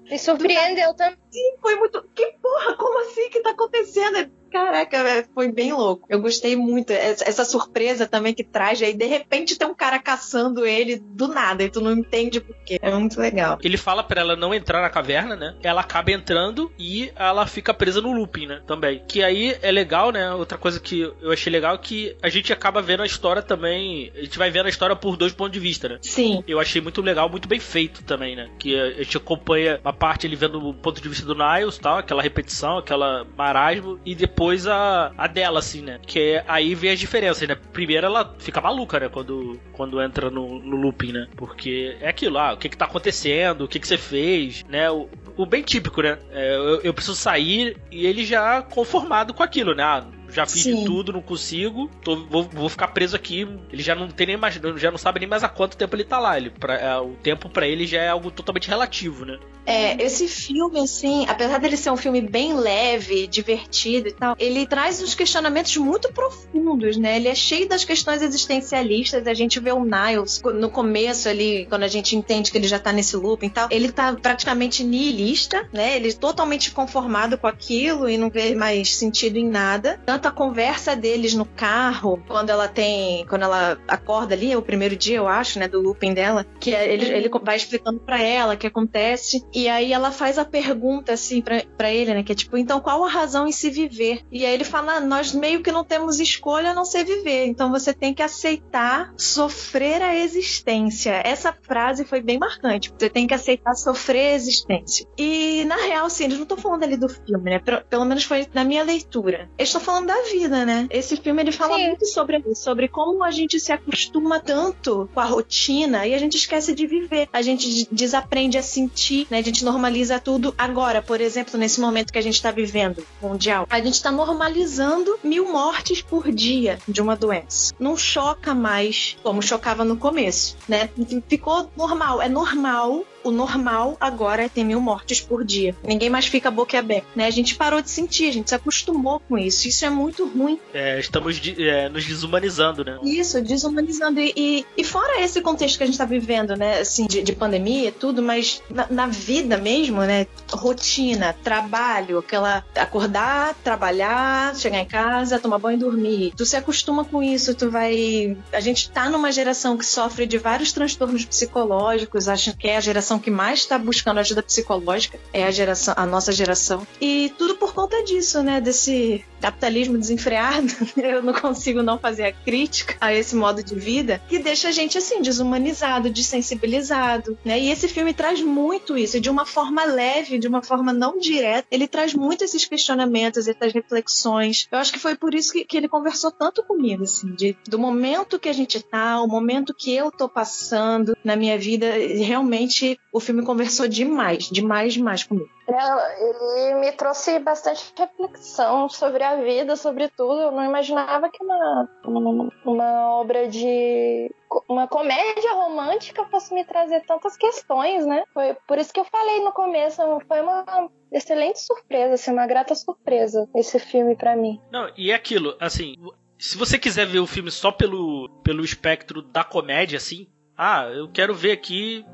Me 0.04 0.18
surpreendeu 0.18 0.94
também. 0.94 1.18
Sim, 1.30 1.56
foi 1.60 1.76
muito. 1.76 2.02
Que 2.14 2.32
porra, 2.40 2.76
como 2.76 2.98
assim 3.00 3.28
que 3.30 3.40
tá 3.40 3.50
acontecendo? 3.50 4.30
Caraca, 4.56 4.96
é, 4.96 5.24
foi 5.34 5.52
bem 5.52 5.72
louco. 5.72 6.06
Eu 6.08 6.18
gostei 6.20 6.56
muito. 6.56 6.90
Essa 6.90 7.44
surpresa 7.44 8.06
também 8.06 8.32
que 8.32 8.42
traz, 8.42 8.80
aí 8.80 8.94
de 8.94 9.04
repente 9.04 9.58
tem 9.58 9.68
um 9.68 9.74
cara 9.74 9.98
caçando 9.98 10.64
ele 10.64 10.96
do 10.96 11.28
nada 11.28 11.62
e 11.62 11.68
tu 11.68 11.82
não 11.82 11.92
entende 11.92 12.40
por 12.40 12.56
quê. 12.64 12.78
É 12.80 12.90
muito 12.90 13.20
legal. 13.20 13.58
Ele 13.62 13.76
fala 13.76 14.02
para 14.02 14.22
ela 14.22 14.34
não 14.34 14.54
entrar 14.54 14.80
na 14.80 14.88
caverna, 14.88 15.36
né? 15.36 15.54
Ela 15.62 15.82
acaba 15.82 16.10
entrando 16.10 16.72
e 16.78 17.12
ela 17.16 17.46
fica 17.46 17.74
presa 17.74 18.00
no 18.00 18.12
looping, 18.12 18.46
né? 18.46 18.62
Também. 18.66 19.02
Que 19.06 19.22
aí 19.22 19.56
é 19.60 19.70
legal, 19.70 20.10
né? 20.10 20.32
Outra 20.32 20.56
coisa 20.56 20.80
que 20.80 21.00
eu 21.00 21.30
achei 21.30 21.52
legal 21.52 21.74
é 21.74 21.78
que 21.78 22.16
a 22.22 22.30
gente 22.30 22.50
acaba 22.50 22.80
vendo 22.80 23.02
a 23.02 23.06
história 23.06 23.42
também. 23.42 24.10
A 24.16 24.22
gente 24.22 24.38
vai 24.38 24.50
vendo 24.50 24.66
a 24.66 24.70
história 24.70 24.96
por 24.96 25.18
dois 25.18 25.34
pontos 25.34 25.52
de 25.52 25.60
vista, 25.60 25.86
né? 25.86 25.98
Sim. 26.00 26.42
Eu 26.48 26.58
achei 26.58 26.80
muito 26.80 27.02
legal, 27.02 27.28
muito 27.28 27.46
bem 27.46 27.60
feito 27.60 28.02
também, 28.04 28.34
né? 28.34 28.48
Que 28.58 28.74
a 28.74 29.02
gente 29.02 29.18
acompanha 29.18 29.78
uma 29.84 29.92
parte 29.92 30.26
ele 30.26 30.36
vendo 30.36 30.66
o 30.66 30.72
ponto 30.72 31.00
de 31.00 31.08
vista 31.10 31.26
do 31.26 31.34
Niles, 31.34 31.76
tal, 31.76 31.98
aquela 31.98 32.22
repetição, 32.22 32.78
aquela 32.78 33.26
marasmo, 33.36 34.00
e 34.04 34.14
depois 34.14 34.45
depois 34.46 34.66
a, 34.69 35.12
a 35.19 35.26
dela, 35.26 35.58
assim, 35.58 35.82
né? 35.82 35.98
Que 36.06 36.40
aí 36.46 36.75
vem 36.75 36.93
as 36.93 37.00
diferenças, 37.00 37.48
né? 37.48 37.56
Primeiro 37.72 38.06
ela 38.06 38.34
fica 38.38 38.60
maluca, 38.60 39.00
né? 39.00 39.08
Quando, 39.08 39.60
quando 39.72 40.00
entra 40.00 40.31
no, 40.31 40.60
no 40.60 40.76
looping, 40.76 41.12
né? 41.12 41.26
Porque 41.37 41.96
é 42.00 42.08
aquilo, 42.08 42.38
ah, 42.38 42.52
o 42.52 42.56
que 42.56 42.69
que 42.69 42.76
tá 42.76 42.84
acontecendo, 42.84 43.64
o 43.64 43.69
que 43.69 43.81
que 43.81 43.88
você 43.88 43.98
fez, 43.98 44.64
né? 44.69 44.88
O, 44.88 45.08
o 45.37 45.44
bem 45.44 45.62
típico, 45.62 46.00
né? 46.00 46.19
É, 46.31 46.54
eu, 46.54 46.81
eu 46.82 46.94
preciso 46.94 47.16
sair 47.16 47.76
e 47.90 48.06
ele 48.06 48.25
já 48.25 48.62
conformado 48.62 49.34
com 49.34 49.43
aquilo, 49.43 49.75
né? 49.75 49.82
Ah, 49.82 50.04
já 50.36 50.46
fiz 50.46 50.62
Sim. 50.62 50.80
de 50.80 50.84
tudo, 50.84 51.12
não 51.12 51.22
consigo, 51.22 51.90
tô, 52.02 52.24
vou, 52.26 52.42
vou, 52.44 52.68
ficar 52.68 52.88
preso 52.88 53.16
aqui. 53.16 53.48
Ele 53.72 53.82
já 53.82 53.94
não 53.94 54.08
tem 54.08 54.26
nem 54.26 54.36
mais, 54.36 54.54
já 54.76 54.90
não 54.90 54.98
sabe 54.98 55.20
nem 55.20 55.28
mais 55.28 55.42
há 55.42 55.48
quanto 55.48 55.76
tempo 55.76 55.96
ele 55.96 56.04
tá 56.04 56.18
lá. 56.18 56.36
Ele, 56.36 56.50
pra, 56.50 56.74
é, 56.74 56.98
o 56.98 57.14
tempo 57.22 57.48
para 57.48 57.66
ele 57.66 57.86
já 57.86 58.02
é 58.02 58.08
algo 58.08 58.30
totalmente 58.30 58.68
relativo, 58.68 59.24
né? 59.24 59.38
É, 59.64 60.00
esse 60.02 60.28
filme, 60.28 60.78
assim, 60.78 61.26
apesar 61.26 61.58
dele 61.58 61.76
ser 61.76 61.90
um 61.90 61.96
filme 61.96 62.20
bem 62.20 62.54
leve, 62.54 63.26
divertido 63.26 64.08
e 64.08 64.12
tal, 64.12 64.36
ele 64.38 64.64
traz 64.66 65.02
uns 65.02 65.14
questionamentos 65.14 65.76
muito 65.76 66.12
profundos, 66.12 66.96
né? 66.96 67.16
Ele 67.16 67.28
é 67.28 67.34
cheio 67.34 67.68
das 67.68 67.84
questões 67.84 68.22
existencialistas. 68.22 69.26
A 69.26 69.34
gente 69.34 69.58
vê 69.58 69.72
o 69.72 69.84
Niles 69.84 70.40
no 70.54 70.70
começo 70.70 71.28
ali, 71.28 71.66
quando 71.68 71.82
a 71.82 71.88
gente 71.88 72.14
entende 72.14 72.52
que 72.52 72.58
ele 72.58 72.68
já 72.68 72.78
tá 72.78 72.92
nesse 72.92 73.16
loop 73.16 73.44
e 73.44 73.50
tal, 73.50 73.68
ele 73.70 73.90
tá 73.90 74.12
praticamente 74.14 74.84
nihilista, 74.84 75.68
né? 75.72 75.96
Ele 75.96 76.12
totalmente 76.12 76.70
conformado 76.70 77.36
com 77.36 77.46
aquilo 77.46 78.08
e 78.08 78.16
não 78.16 78.30
vê 78.30 78.54
mais 78.54 78.94
sentido 78.94 79.36
em 79.38 79.48
nada 79.48 79.98
tanto 80.04 80.25
a 80.26 80.32
conversa 80.32 80.94
deles 80.96 81.34
no 81.34 81.44
carro, 81.44 82.23
quando 82.26 82.50
ela 82.50 82.69
tem. 82.69 83.26
Quando 83.26 83.43
ela 83.43 83.78
acorda 83.87 84.34
ali, 84.34 84.52
é 84.52 84.56
o 84.56 84.62
primeiro 84.62 84.96
dia, 84.96 85.17
eu 85.17 85.28
acho, 85.28 85.58
né, 85.58 85.69
do 85.69 85.81
looping 85.81 86.14
dela, 86.14 86.46
que 86.61 86.75
é, 86.75 86.93
ele, 86.93 87.06
ele 87.06 87.31
vai 87.43 87.56
explicando 87.56 88.00
para 88.00 88.20
ela 88.20 88.55
o 88.55 88.56
que 88.56 88.67
acontece. 88.67 89.44
E 89.52 89.69
aí 89.69 89.93
ela 89.93 90.11
faz 90.11 90.38
a 90.38 90.44
pergunta, 90.44 91.12
assim, 91.12 91.43
para 91.43 91.93
ele, 91.93 92.14
né, 92.14 92.23
que 92.23 92.32
é 92.32 92.34
tipo, 92.34 92.56
então 92.56 92.81
qual 92.81 93.05
a 93.05 93.08
razão 93.08 93.46
em 93.46 93.52
se 93.52 93.70
viver? 93.70 94.23
E 94.31 94.44
aí 94.44 94.55
ele 94.55 94.64
fala, 94.64 94.94
ah, 94.94 95.00
nós 95.00 95.32
meio 95.32 95.62
que 95.62 95.73
não 95.73 95.84
temos 95.84 96.20
escolha 96.20 96.70
a 96.70 96.75
não 96.75 96.84
ser 96.84 97.05
viver, 97.05 97.46
então 97.46 97.70
você 97.70 97.93
tem 97.93 98.14
que 98.14 98.23
aceitar 98.23 99.12
sofrer 99.17 100.02
a 100.02 100.14
existência. 100.14 101.20
Essa 101.25 101.52
frase 101.52 102.05
foi 102.05 102.20
bem 102.20 102.38
marcante. 102.38 102.93
Você 102.96 103.08
tem 103.11 103.26
que 103.26 103.34
aceitar 103.34 103.75
sofrer 103.75 104.32
a 104.32 104.34
existência. 104.34 105.06
E 105.17 105.64
na 105.64 105.76
real, 105.76 106.08
sim, 106.08 106.25
eles 106.25 106.37
não 106.37 106.44
estão 106.44 106.56
falando 106.56 106.82
ali 106.82 106.96
do 106.96 107.08
filme, 107.08 107.50
né? 107.50 107.61
Pelo 107.88 108.05
menos 108.05 108.25
foi 108.25 108.46
na 108.52 108.64
minha 108.64 108.82
leitura. 108.82 109.50
Eles 109.58 109.69
estão 109.69 109.81
falando 109.81 110.05
da 110.06 110.22
vida, 110.22 110.64
né? 110.64 110.86
Esse 110.90 111.16
filme 111.16 111.42
ele 111.42 111.52
fala 111.52 111.76
Sim. 111.76 111.88
muito 111.88 112.06
sobre 112.06 112.42
sobre 112.54 112.88
como 112.88 113.24
a 113.24 113.30
gente 113.30 113.58
se 113.58 113.72
acostuma 113.72 114.40
tanto 114.40 115.08
com 115.12 115.20
a 115.20 115.24
rotina 115.24 116.06
e 116.06 116.14
a 116.14 116.18
gente 116.18 116.36
esquece 116.36 116.74
de 116.74 116.86
viver. 116.86 117.28
A 117.32 117.42
gente 117.42 117.88
desaprende 117.90 118.58
a 118.58 118.62
sentir, 118.62 119.26
né? 119.30 119.38
A 119.38 119.42
gente 119.42 119.64
normaliza 119.64 120.18
tudo 120.18 120.54
agora, 120.56 121.02
por 121.02 121.20
exemplo, 121.20 121.58
nesse 121.58 121.80
momento 121.80 122.12
que 122.12 122.18
a 122.18 122.22
gente 122.22 122.34
está 122.34 122.50
vivendo 122.50 123.04
mundial. 123.20 123.66
A 123.68 123.78
gente 123.78 123.94
está 123.94 124.10
normalizando 124.10 125.18
mil 125.22 125.50
mortes 125.50 126.02
por 126.02 126.30
dia 126.30 126.78
de 126.86 127.00
uma 127.00 127.16
doença. 127.16 127.75
Não 127.78 127.96
choca 127.96 128.54
mais 128.54 129.16
como 129.22 129.42
chocava 129.42 129.84
no 129.84 129.96
começo, 129.96 130.56
né? 130.68 130.88
Ficou 131.28 131.70
normal. 131.76 132.22
É 132.22 132.28
normal 132.28 133.04
o 133.26 133.30
normal 133.30 133.97
agora 134.00 134.45
é 134.45 134.49
ter 134.49 134.64
mil 134.64 134.80
mortes 134.80 135.21
por 135.21 135.45
dia. 135.45 135.75
Ninguém 135.83 136.09
mais 136.09 136.26
fica 136.26 136.50
boca 136.50 136.78
aberta, 136.78 137.06
né? 137.14 137.26
A 137.26 137.30
gente 137.30 137.54
parou 137.54 137.83
de 137.83 137.90
sentir, 137.90 138.28
a 138.28 138.33
gente 138.33 138.49
se 138.49 138.54
acostumou 138.54 139.21
com 139.21 139.37
isso. 139.37 139.68
Isso 139.68 139.85
é 139.85 139.90
muito 139.90 140.26
ruim. 140.26 140.59
É, 140.73 140.99
estamos 141.00 141.37
de, 141.37 141.68
é, 141.68 141.88
nos 141.88 142.04
desumanizando, 142.04 142.85
né? 142.85 142.99
Isso, 143.02 143.40
desumanizando. 143.42 144.21
E, 144.21 144.33
e, 144.37 144.66
e, 144.76 144.85
fora 144.85 145.21
esse 145.21 145.40
contexto 145.40 145.76
que 145.76 145.83
a 145.83 145.87
gente 145.87 145.95
está 145.95 146.04
vivendo, 146.04 146.54
né? 146.56 146.80
Assim, 146.80 147.06
de, 147.06 147.23
de 147.23 147.33
pandemia 147.33 147.88
e 147.88 147.92
tudo, 147.92 148.23
mas 148.23 148.62
na, 148.71 148.87
na, 148.90 149.06
vida 149.06 149.56
mesmo, 149.56 150.00
né? 150.02 150.26
Rotina, 150.50 151.35
trabalho, 151.42 152.18
aquela 152.18 152.64
acordar, 152.76 153.54
trabalhar, 153.64 154.54
chegar 154.54 154.78
em 154.78 154.87
casa, 154.87 155.38
tomar 155.38 155.59
banho 155.59 155.76
e 155.76 155.80
dormir. 155.80 156.33
Tu 156.37 156.45
se 156.45 156.56
acostuma 156.56 157.04
com 157.04 157.23
isso, 157.23 157.54
tu 157.54 157.71
vai. 157.71 158.37
A 158.52 158.61
gente 158.61 158.90
tá 158.90 159.11
numa 159.11 159.33
geração 159.33 159.76
que 159.76 159.85
sofre 159.85 160.26
de 160.26 160.38
vários 160.38 160.73
transtornos 160.73 161.25
psicológicos, 161.25 162.28
acho 162.28 162.56
que 162.56 162.68
é 162.68 162.76
a 162.76 162.80
geração 162.80 163.15
geração 163.16 163.18
que 163.18 163.30
mais 163.30 163.61
está 163.61 163.78
buscando 163.78 164.18
ajuda 164.18 164.42
psicológica 164.42 165.18
é 165.32 165.44
a 165.44 165.50
geração, 165.50 165.94
a 165.96 166.06
nossa 166.06 166.32
geração. 166.32 166.87
E 167.00 167.32
tudo 167.38 167.56
por 167.56 167.73
conta 167.75 168.02
disso, 168.04 168.42
né? 168.42 168.61
Desse 168.61 169.25
capitalismo 169.46 169.96
desenfreado. 169.96 170.72
Eu 170.96 171.22
não 171.22 171.32
consigo 171.32 171.82
não 171.82 171.98
fazer 171.98 172.24
a 172.24 172.32
crítica 172.32 172.96
a 173.00 173.14
esse 173.14 173.36
modo 173.36 173.62
de 173.62 173.74
vida 173.76 174.20
que 174.28 174.38
deixa 174.40 174.68
a 174.68 174.72
gente 174.72 174.98
assim 174.98 175.22
desumanizado, 175.22 176.10
desensibilizado, 176.10 177.38
né? 177.44 177.58
E 177.60 177.70
esse 177.70 177.86
filme 177.86 178.12
traz 178.12 178.42
muito 178.42 178.98
isso 178.98 179.20
de 179.20 179.30
uma 179.30 179.46
forma 179.46 179.84
leve, 179.84 180.38
de 180.38 180.48
uma 180.48 180.62
forma 180.62 180.92
não 180.92 181.18
direta. 181.18 181.68
Ele 181.70 181.86
traz 181.86 182.12
muito 182.12 182.42
esses 182.42 182.64
questionamentos, 182.64 183.46
essas 183.46 183.72
reflexões. 183.72 184.66
Eu 184.70 184.78
acho 184.78 184.92
que 184.92 184.98
foi 184.98 185.14
por 185.14 185.32
isso 185.34 185.52
que, 185.52 185.64
que 185.64 185.76
ele 185.76 185.88
conversou 185.88 186.32
tanto 186.32 186.64
comigo, 186.64 187.04
assim, 187.04 187.32
de, 187.34 187.56
do 187.68 187.78
momento 187.78 188.38
que 188.38 188.48
a 188.48 188.52
gente 188.52 188.82
tá, 188.82 189.20
o 189.20 189.28
momento 189.28 189.74
que 189.74 189.94
eu 189.94 190.10
tô 190.10 190.28
passando 190.28 191.16
na 191.24 191.36
minha 191.36 191.56
vida, 191.56 191.86
realmente 192.18 192.98
o 193.12 193.20
filme 193.20 193.42
conversou 193.42 193.86
demais, 193.86 194.48
demais, 194.50 194.94
demais 194.94 195.22
comigo. 195.22 195.55
Ele 195.68 196.75
me 196.76 196.92
trouxe 196.92 197.38
bastante 197.38 197.92
reflexão 197.96 198.88
sobre 198.88 199.23
a 199.23 199.37
vida, 199.37 199.75
sobre 199.76 200.08
tudo. 200.08 200.40
Eu 200.40 200.52
não 200.52 200.64
imaginava 200.64 201.28
que 201.28 201.42
uma, 201.42 201.88
uma, 202.04 202.52
uma 202.64 203.11
obra 203.18 203.49
de. 203.49 204.30
uma 204.68 204.87
comédia 204.87 205.52
romântica 205.54 206.25
fosse 206.26 206.54
me 206.54 206.64
trazer 206.64 207.04
tantas 207.06 207.37
questões, 207.37 208.06
né? 208.06 208.23
Foi 208.32 208.54
por 208.66 208.78
isso 208.78 208.92
que 208.92 209.00
eu 209.00 209.04
falei 209.04 209.42
no 209.42 209.52
começo, 209.52 210.00
foi 210.28 210.40
uma 210.40 210.88
excelente 211.11 211.61
surpresa, 211.61 212.14
assim, 212.14 212.32
uma 212.32 212.46
grata 212.46 212.75
surpresa 212.75 213.49
esse 213.54 213.78
filme 213.78 214.14
para 214.16 214.37
mim. 214.37 214.61
Não, 214.70 214.90
e 214.96 215.11
é 215.11 215.14
aquilo, 215.14 215.56
assim, 215.61 215.94
se 216.38 216.56
você 216.56 216.78
quiser 216.78 217.06
ver 217.06 217.20
o 217.20 217.26
filme 217.26 217.50
só 217.50 217.73
pelo, 217.73 218.28
pelo 218.42 218.64
espectro 218.64 219.23
da 219.23 219.42
comédia, 219.42 219.96
assim, 219.96 220.28
ah, 220.56 220.85
eu 220.85 221.08
quero 221.08 221.35
ver 221.35 221.52
aqui, 221.52 222.04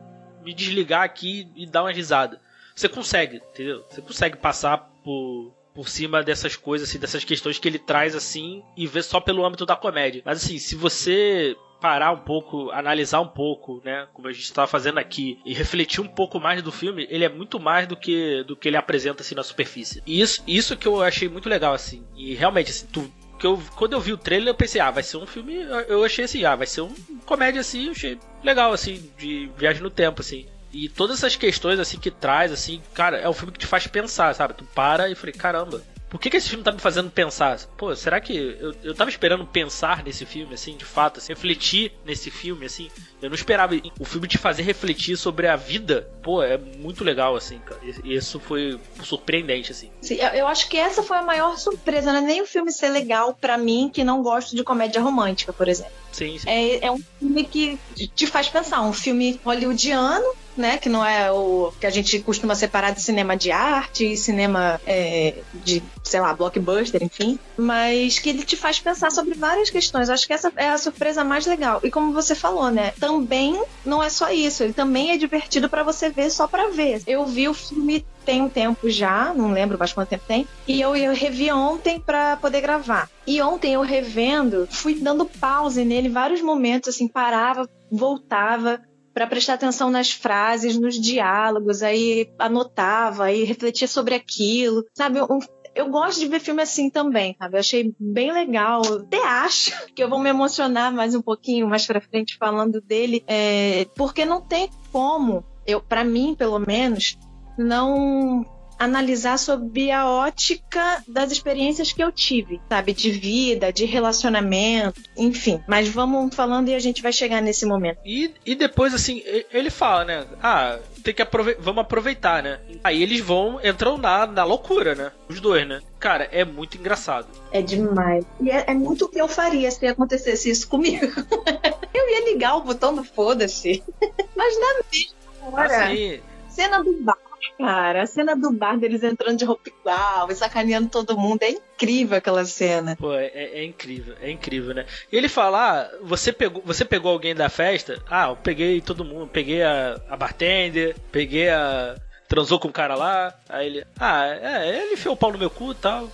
me 0.43 0.55
desligar 0.55 1.03
aqui 1.03 1.51
e 1.55 1.67
dar 1.67 1.83
uma 1.83 1.93
risada. 1.93 2.41
Você 2.75 2.89
consegue, 2.89 3.37
entendeu? 3.37 3.85
Você 3.89 4.01
consegue 4.01 4.37
passar 4.37 4.79
por, 5.05 5.53
por 5.75 5.89
cima 5.89 6.23
dessas 6.23 6.57
coisas, 6.57 6.89
assim, 6.89 6.99
dessas 6.99 7.25
questões 7.25 7.59
que 7.59 7.69
ele 7.69 7.79
traz, 7.79 8.15
assim, 8.15 8.63
e 8.77 8.87
ver 8.87 9.03
só 9.03 9.21
pelo 9.21 9.45
âmbito 9.45 9.67
da 9.67 9.77
comédia. 9.77 10.23
Mas, 10.25 10.45
assim, 10.45 10.59
se 10.59 10.75
você 10.75 11.57
parar 11.81 12.13
um 12.13 12.19
pouco, 12.19 12.71
analisar 12.71 13.21
um 13.21 13.27
pouco, 13.27 13.83
né, 13.85 14.07
como 14.15 14.29
a 14.29 14.33
gente 14.33 14.45
está 14.45 14.69
fazendo 14.69 14.99
aqui, 14.99 15.41
e 15.45 15.53
refletir 15.53 16.01
um 16.01 16.07
pouco 16.07 16.39
mais 16.39 16.63
do 16.63 16.71
filme, 16.71 17.09
ele 17.11 17.25
é 17.25 17.29
muito 17.29 17.59
mais 17.59 17.89
do 17.89 17.97
que 17.97 18.45
do 18.45 18.55
que 18.55 18.69
ele 18.69 18.77
apresenta 18.77 19.23
assim 19.23 19.35
na 19.35 19.43
superfície. 19.43 20.01
E 20.07 20.21
isso, 20.21 20.45
isso 20.47 20.77
que 20.77 20.87
eu 20.87 21.03
achei 21.03 21.29
muito 21.29 21.49
legal 21.49 21.75
assim. 21.75 22.07
E 22.15 22.35
realmente 22.35 22.71
assim, 22.71 22.87
tu 22.87 23.13
que 23.43 23.47
eu, 23.47 23.61
quando 23.75 23.95
eu 23.95 24.01
vi 24.01 24.13
o 24.13 24.17
trailer, 24.17 24.51
eu 24.51 24.55
pensei, 24.55 24.81
ah, 24.81 24.93
vai 24.93 25.03
ser 25.03 25.17
um 25.17 25.27
filme. 25.27 25.57
Eu 25.89 26.05
achei 26.05 26.25
assim, 26.25 26.45
ah, 26.45 26.55
vai 26.55 26.65
ser 26.65 26.83
um 26.83 26.95
comédia 27.27 27.61
assim, 27.61 27.87
eu 27.87 27.91
achei 27.91 28.17
legal, 28.45 28.73
assim, 28.73 29.11
de 29.19 29.51
viagem 29.57 29.83
no 29.83 29.91
tempo, 29.91 30.21
assim. 30.21 30.47
E 30.73 30.89
todas 30.89 31.19
essas 31.19 31.37
questões, 31.37 31.79
assim, 31.79 31.99
que 31.99 32.11
traz, 32.11 32.51
assim, 32.51 32.83
cara, 32.95 33.19
é 33.19 33.29
um 33.29 33.33
filme 33.35 33.53
que 33.53 33.59
te 33.59 33.67
faz 33.67 33.87
pensar, 33.87 34.35
sabe? 34.35 34.55
Tu 34.55 34.65
para 34.65 35.11
e 35.11 35.15
falei, 35.15 35.35
caramba, 35.35 35.83
por 36.13 36.21
que, 36.21 36.29
que 36.29 36.37
esse 36.37 36.51
filme 36.51 36.63
tá 36.63 36.71
me 36.71 36.79
fazendo 36.79 37.11
pensar? 37.11 37.59
Pô, 37.79 37.97
será 37.97 38.21
que 38.21 38.37
eu, 38.37 38.75
eu 38.83 38.95
tava 38.95 39.09
esperando 39.09 39.47
pensar 39.47 40.05
nesse 40.05 40.27
filme, 40.27 40.53
assim, 40.53 40.77
de 40.77 40.85
fato, 40.85 41.17
assim, 41.17 41.33
refletir 41.33 41.91
nesse 42.05 42.31
filme, 42.31 42.67
assim? 42.67 42.91
Eu 43.23 43.31
não 43.31 43.35
esperava 43.35 43.75
o 43.99 44.05
filme 44.05 44.29
te 44.29 44.37
fazer 44.37 44.63
refletir 44.63 45.17
sobre 45.17 45.47
a 45.47 45.57
vida. 45.57 46.07
Pô, 46.23 46.43
é 46.43 46.59
muito 46.59 47.03
legal, 47.03 47.35
assim, 47.35 47.59
cara. 47.61 47.81
Isso 48.05 48.39
foi 48.39 48.79
surpreendente, 49.03 49.73
assim. 49.73 49.91
Sim, 50.03 50.17
eu 50.35 50.47
acho 50.47 50.69
que 50.69 50.77
essa 50.77 51.03
foi 51.03 51.17
a 51.17 51.23
maior 51.23 51.57
surpresa, 51.57 52.13
não 52.13 52.19
é 52.19 52.23
nem 52.23 52.43
o 52.43 52.47
filme 52.47 52.71
ser 52.71 52.91
legal 52.91 53.33
para 53.33 53.57
mim, 53.57 53.91
que 53.91 54.05
não 54.05 54.23
gosto 54.23 54.55
de 54.55 54.63
comédia 54.63 55.01
romântica, 55.01 55.51
por 55.51 55.67
exemplo. 55.67 55.95
Sim, 56.13 56.39
sim. 56.39 56.47
É, 56.47 56.89
é 56.89 56.93
um 56.93 57.01
filme 57.19 57.45
que 57.45 57.79
te 58.15 58.27
faz 58.27 58.51
pensar, 58.51 58.83
um 58.83 58.93
filme 58.93 59.41
hollywoodiano, 59.43 60.27
né? 60.57 60.79
Que 60.79 60.89
não 60.89 61.05
é 61.05 61.31
o 61.31 61.73
que 61.81 61.87
a 61.87 61.91
gente 61.91 62.21
costuma 62.21 62.55
separar 62.55 62.91
de 62.91 63.03
cinema 63.03 63.37
de 63.37 63.51
arte 63.51 64.17
cinema 64.17 64.81
é, 64.87 65.35
de, 65.55 65.83
sei 66.03 66.21
lá, 66.21 66.33
blockbuster, 66.33 67.03
enfim. 67.03 67.39
Mas 67.57 68.19
que 68.19 68.31
ele 68.31 68.45
te 68.45 68.57
faz 68.57 68.79
pensar 68.79 69.11
sobre 69.11 69.35
várias 69.35 69.71
questões. 69.71 70.09
Acho 70.09 70.27
que 70.27 70.33
essa 70.33 70.53
é 70.57 70.69
a 70.69 70.79
surpresa 70.79 71.25
mais 71.25 71.47
legal. 71.47 71.81
E 71.83 71.91
como 71.91 72.13
você 72.13 72.35
falou, 72.35 72.71
né? 72.71 72.93
Também 72.99 73.63
não 73.85 74.03
é 74.03 74.09
só 74.09 74.31
isso. 74.31 74.63
Ele 74.63 74.73
também 74.73 75.11
é 75.11 75.17
divertido 75.17 75.69
para 75.69 75.83
você 75.83 76.11
ver 76.11 76.31
só 76.31 76.47
para 76.47 76.71
ver. 76.71 77.03
Eu 77.07 77.27
vi 77.27 77.49
o 77.49 77.55
filme 77.55 78.05
tem 78.25 78.41
um 78.41 78.49
tempo 78.49 78.89
já, 78.89 79.35
não 79.35 79.51
lembro 79.53 79.79
mais 79.79 79.93
quanto 79.93 80.09
tempo 80.09 80.25
tem, 80.29 80.47
e 80.67 80.81
eu, 80.81 80.95
eu 80.95 81.13
revi 81.13 81.51
ontem 81.51 81.99
para 81.99 82.37
poder 82.37 82.61
gravar. 82.61 83.11
E 83.27 83.43
ontem 83.43 83.75
eu 83.75 83.81
revendo, 83.83 84.69
fui 84.71 84.95
dando 84.95 85.25
pause 85.25 85.85
nele 85.85 86.09
vários 86.09 86.41
momentos, 86.41 86.95
assim, 86.95 87.09
parava, 87.09 87.69
voltava, 87.91 88.81
para 89.13 89.27
prestar 89.27 89.55
atenção 89.55 89.91
nas 89.91 90.11
frases, 90.11 90.79
nos 90.79 90.99
diálogos, 90.99 91.83
aí 91.83 92.31
anotava, 92.39 93.25
aí 93.25 93.45
refletia 93.45 93.89
sobre 93.89 94.15
aquilo, 94.15 94.85
sabe? 94.95 95.21
Um, 95.21 95.39
eu 95.75 95.89
gosto 95.89 96.21
de 96.21 96.29
ver 96.29 96.41
filme 96.41 96.63
assim 96.63 96.91
também, 96.91 97.35
sabe? 97.39 97.57
Eu 97.57 97.61
achei 97.61 97.95
bem 97.99 98.33
legal. 98.33 98.83
Até 98.83 99.23
acho 99.25 99.73
que 99.95 100.03
eu 100.03 100.09
vou 100.09 100.19
me 100.19 100.31
emocionar 100.31 100.93
mais 100.93 101.15
um 101.15 101.23
pouquinho 101.23 101.69
mais 101.69 101.87
pra 101.87 102.01
frente 102.01 102.37
falando 102.37 102.81
dele, 102.81 103.25
é, 103.27 103.87
porque 103.97 104.25
não 104.25 104.41
tem 104.41 104.69
como, 104.91 105.45
eu, 105.67 105.81
para 105.81 106.05
mim 106.05 106.35
pelo 106.35 106.59
menos, 106.59 107.19
não 107.57 108.45
analisar 108.85 109.39
sob 109.39 109.91
a 109.91 110.09
ótica 110.09 111.03
das 111.07 111.31
experiências 111.31 111.93
que 111.93 112.03
eu 112.03 112.11
tive, 112.11 112.61
sabe? 112.69 112.93
De 112.93 113.11
vida, 113.11 113.73
de 113.73 113.85
relacionamento, 113.85 115.01
enfim. 115.17 115.63
Mas 115.69 115.89
vamos 115.89 116.35
falando 116.35 116.69
e 116.69 116.75
a 116.75 116.79
gente 116.79 117.01
vai 117.01 117.13
chegar 117.13 117.41
nesse 117.41 117.65
momento. 117.65 117.99
E, 118.05 118.35
e 118.45 118.55
depois, 118.55 118.93
assim, 118.93 119.23
ele 119.53 119.71
fala, 119.71 120.05
né? 120.05 120.27
Ah, 120.43 120.79
tem 121.03 121.15
que 121.15 121.23
aproveitar, 121.23 121.63
vamos 121.63 121.81
aproveitar, 121.83 122.43
né? 122.43 122.61
Aí 122.83 123.03
eles 123.03 123.21
vão, 123.21 123.61
entram 123.63 123.97
na, 123.97 124.27
na 124.27 124.45
loucura, 124.45 124.95
né? 124.95 125.13
Os 125.29 125.41
dois, 125.41 125.67
né? 125.67 125.81
Cara, 126.01 126.29
é 126.33 126.45
muito 126.45 126.77
engraçado. 126.77 127.29
É 127.53 127.63
demais. 127.63 128.25
E 128.41 128.51
é, 128.51 128.65
é 128.67 128.75
muito 128.75 129.05
o 129.05 129.09
que 129.09 129.21
eu 129.21 129.29
faria 129.29 129.71
se 129.71 129.87
acontecesse 129.87 130.51
isso 130.51 130.69
comigo. 130.69 131.07
eu 131.95 132.11
ia 132.11 132.33
ligar 132.33 132.57
o 132.57 132.63
botão 132.63 132.95
do 132.95 133.05
foda-se. 133.05 133.83
Mas 134.35 134.59
na 134.59 134.75
mesma 134.91 135.53
hora. 135.53 135.85
Assim, 135.85 136.21
cena 136.49 136.83
do 136.83 136.93
bar 137.03 137.17
Cara, 137.59 138.03
a 138.03 138.07
cena 138.07 138.35
do 138.35 138.53
bar 138.53 138.79
deles 138.79 139.03
entrando 139.03 139.39
de 139.39 139.45
roupa 139.45 139.69
igual 139.69 140.31
e 140.31 140.35
sacaneando 140.35 140.89
todo 140.89 141.19
mundo 141.19 141.43
é 141.43 141.51
incrível 141.51 142.17
aquela 142.17 142.45
cena. 142.45 142.97
Pô, 142.97 143.13
é, 143.15 143.27
é 143.27 143.65
incrível, 143.65 144.15
é 144.21 144.31
incrível, 144.31 144.75
né? 144.75 144.87
E 145.11 145.17
ele 145.17 145.29
fala: 145.29 145.83
ah, 145.83 145.91
você 146.03 146.33
pegou, 146.33 146.63
você 146.65 146.85
pegou 146.85 147.13
alguém 147.13 147.35
da 147.35 147.49
festa? 147.49 148.03
Ah, 148.09 148.29
eu 148.29 148.37
peguei 148.37 148.81
todo 148.81 149.05
mundo, 149.05 149.29
peguei 149.29 149.63
a, 149.63 150.01
a 150.09 150.17
bartender, 150.17 150.97
peguei 151.11 151.49
a. 151.49 151.97
transou 152.29 152.59
com 152.59 152.69
o 152.69 152.73
cara 152.73 152.95
lá. 152.95 153.35
Aí 153.49 153.67
ele. 153.67 153.87
Ah, 153.99 154.27
é, 154.27 154.69
ele 154.69 154.95
enfiou 154.95 155.15
o 155.15 155.17
pau 155.17 155.33
no 155.33 155.39
meu 155.39 155.51
cu 155.51 155.73
e 155.73 155.77
tal. 155.77 156.09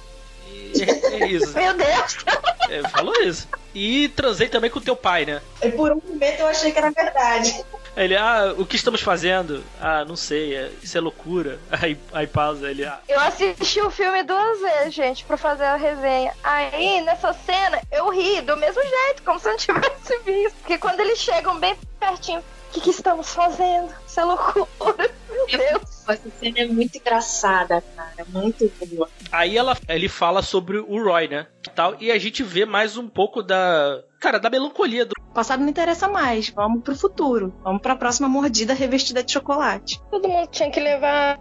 E 0.51 0.83
é, 0.83 1.23
é 1.23 1.27
isso. 1.27 1.53
Meu 1.57 1.75
Deus! 1.75 2.17
É, 2.71 2.89
falou 2.89 3.15
isso. 3.23 3.49
E 3.75 4.09
transei 4.09 4.49
também 4.49 4.71
com 4.71 4.79
o 4.79 4.83
teu 4.83 4.97
pai, 4.97 5.25
né? 5.25 5.41
E 5.63 5.71
por 5.71 5.93
um 5.93 6.03
momento 6.07 6.41
eu 6.41 6.47
achei 6.47 6.73
que 6.73 6.79
era 6.79 6.91
verdade. 6.91 7.65
Ele, 7.99 8.17
ah, 8.17 8.55
o 8.57 8.65
que 8.65 8.77
estamos 8.77 9.01
fazendo? 9.01 9.65
Ah, 9.81 10.05
não 10.05 10.15
sei, 10.15 10.55
é, 10.55 10.71
isso 10.81 10.97
é 10.97 11.01
loucura. 11.01 11.59
Aí, 11.71 11.99
aí 12.13 12.27
pausa, 12.27 12.71
ele, 12.71 12.85
ah. 12.85 13.01
Eu 13.09 13.19
assisti 13.21 13.81
o 13.81 13.91
filme 13.91 14.23
duas 14.23 14.61
vezes, 14.61 14.95
gente, 14.95 15.25
pra 15.25 15.37
fazer 15.37 15.65
a 15.65 15.77
resenha. 15.77 16.33
Aí, 16.43 17.01
nessa 17.01 17.33
cena, 17.33 17.81
eu 17.91 18.09
ri 18.11 18.41
do 18.43 18.57
mesmo 18.57 18.81
jeito, 18.81 19.23
como 19.25 19.39
se 19.39 19.49
eu 19.49 19.53
não 19.53 19.59
tivesse 19.59 20.19
visto. 20.25 20.57
Porque 20.59 20.79
quando 20.79 21.01
eles 21.01 21.19
chegam 21.19 21.59
bem 21.59 21.77
pertinho, 21.99 22.39
o 22.41 22.73
que, 22.73 22.81
que 22.81 22.91
estamos 22.91 23.35
fazendo? 23.35 23.93
Isso 24.07 24.21
é 24.21 24.25
loucura. 24.25 25.11
Meu 25.31 25.47
Deus. 25.47 26.09
Essa 26.09 26.31
cena 26.39 26.59
é 26.61 26.67
muito 26.67 26.97
engraçada, 26.99 27.83
cara. 27.97 28.27
Muito 28.29 28.71
boa. 28.87 29.09
Aí 29.33 29.57
ela, 29.57 29.77
ele 29.89 30.09
fala 30.09 30.43
sobre 30.43 30.79
o 30.79 31.03
Roy, 31.03 31.29
né? 31.29 31.47
E, 31.79 31.81
tal, 31.81 31.97
e 32.01 32.11
a 32.11 32.19
gente 32.19 32.43
vê 32.43 32.67
mais 32.67 32.97
um 32.97 33.09
pouco 33.09 33.41
da. 33.41 34.03
Cara, 34.19 34.41
da 34.41 34.51
melancolia 34.51 35.07
do. 35.07 35.13
O 35.31 35.33
passado 35.33 35.61
não 35.61 35.69
interessa 35.69 36.09
mais. 36.09 36.51
Vamos 36.51 36.83
pro 36.83 36.97
futuro. 36.97 37.55
Vamos 37.63 37.81
pra 37.81 37.95
próxima 37.95 38.29
mordida 38.29 38.75
revestida 38.75 39.23
de 39.23 39.31
chocolate. 39.31 40.03
Todo 40.11 40.29
mundo 40.29 40.49
tinha 40.49 40.69
que 40.73 40.81
levar 40.81 41.39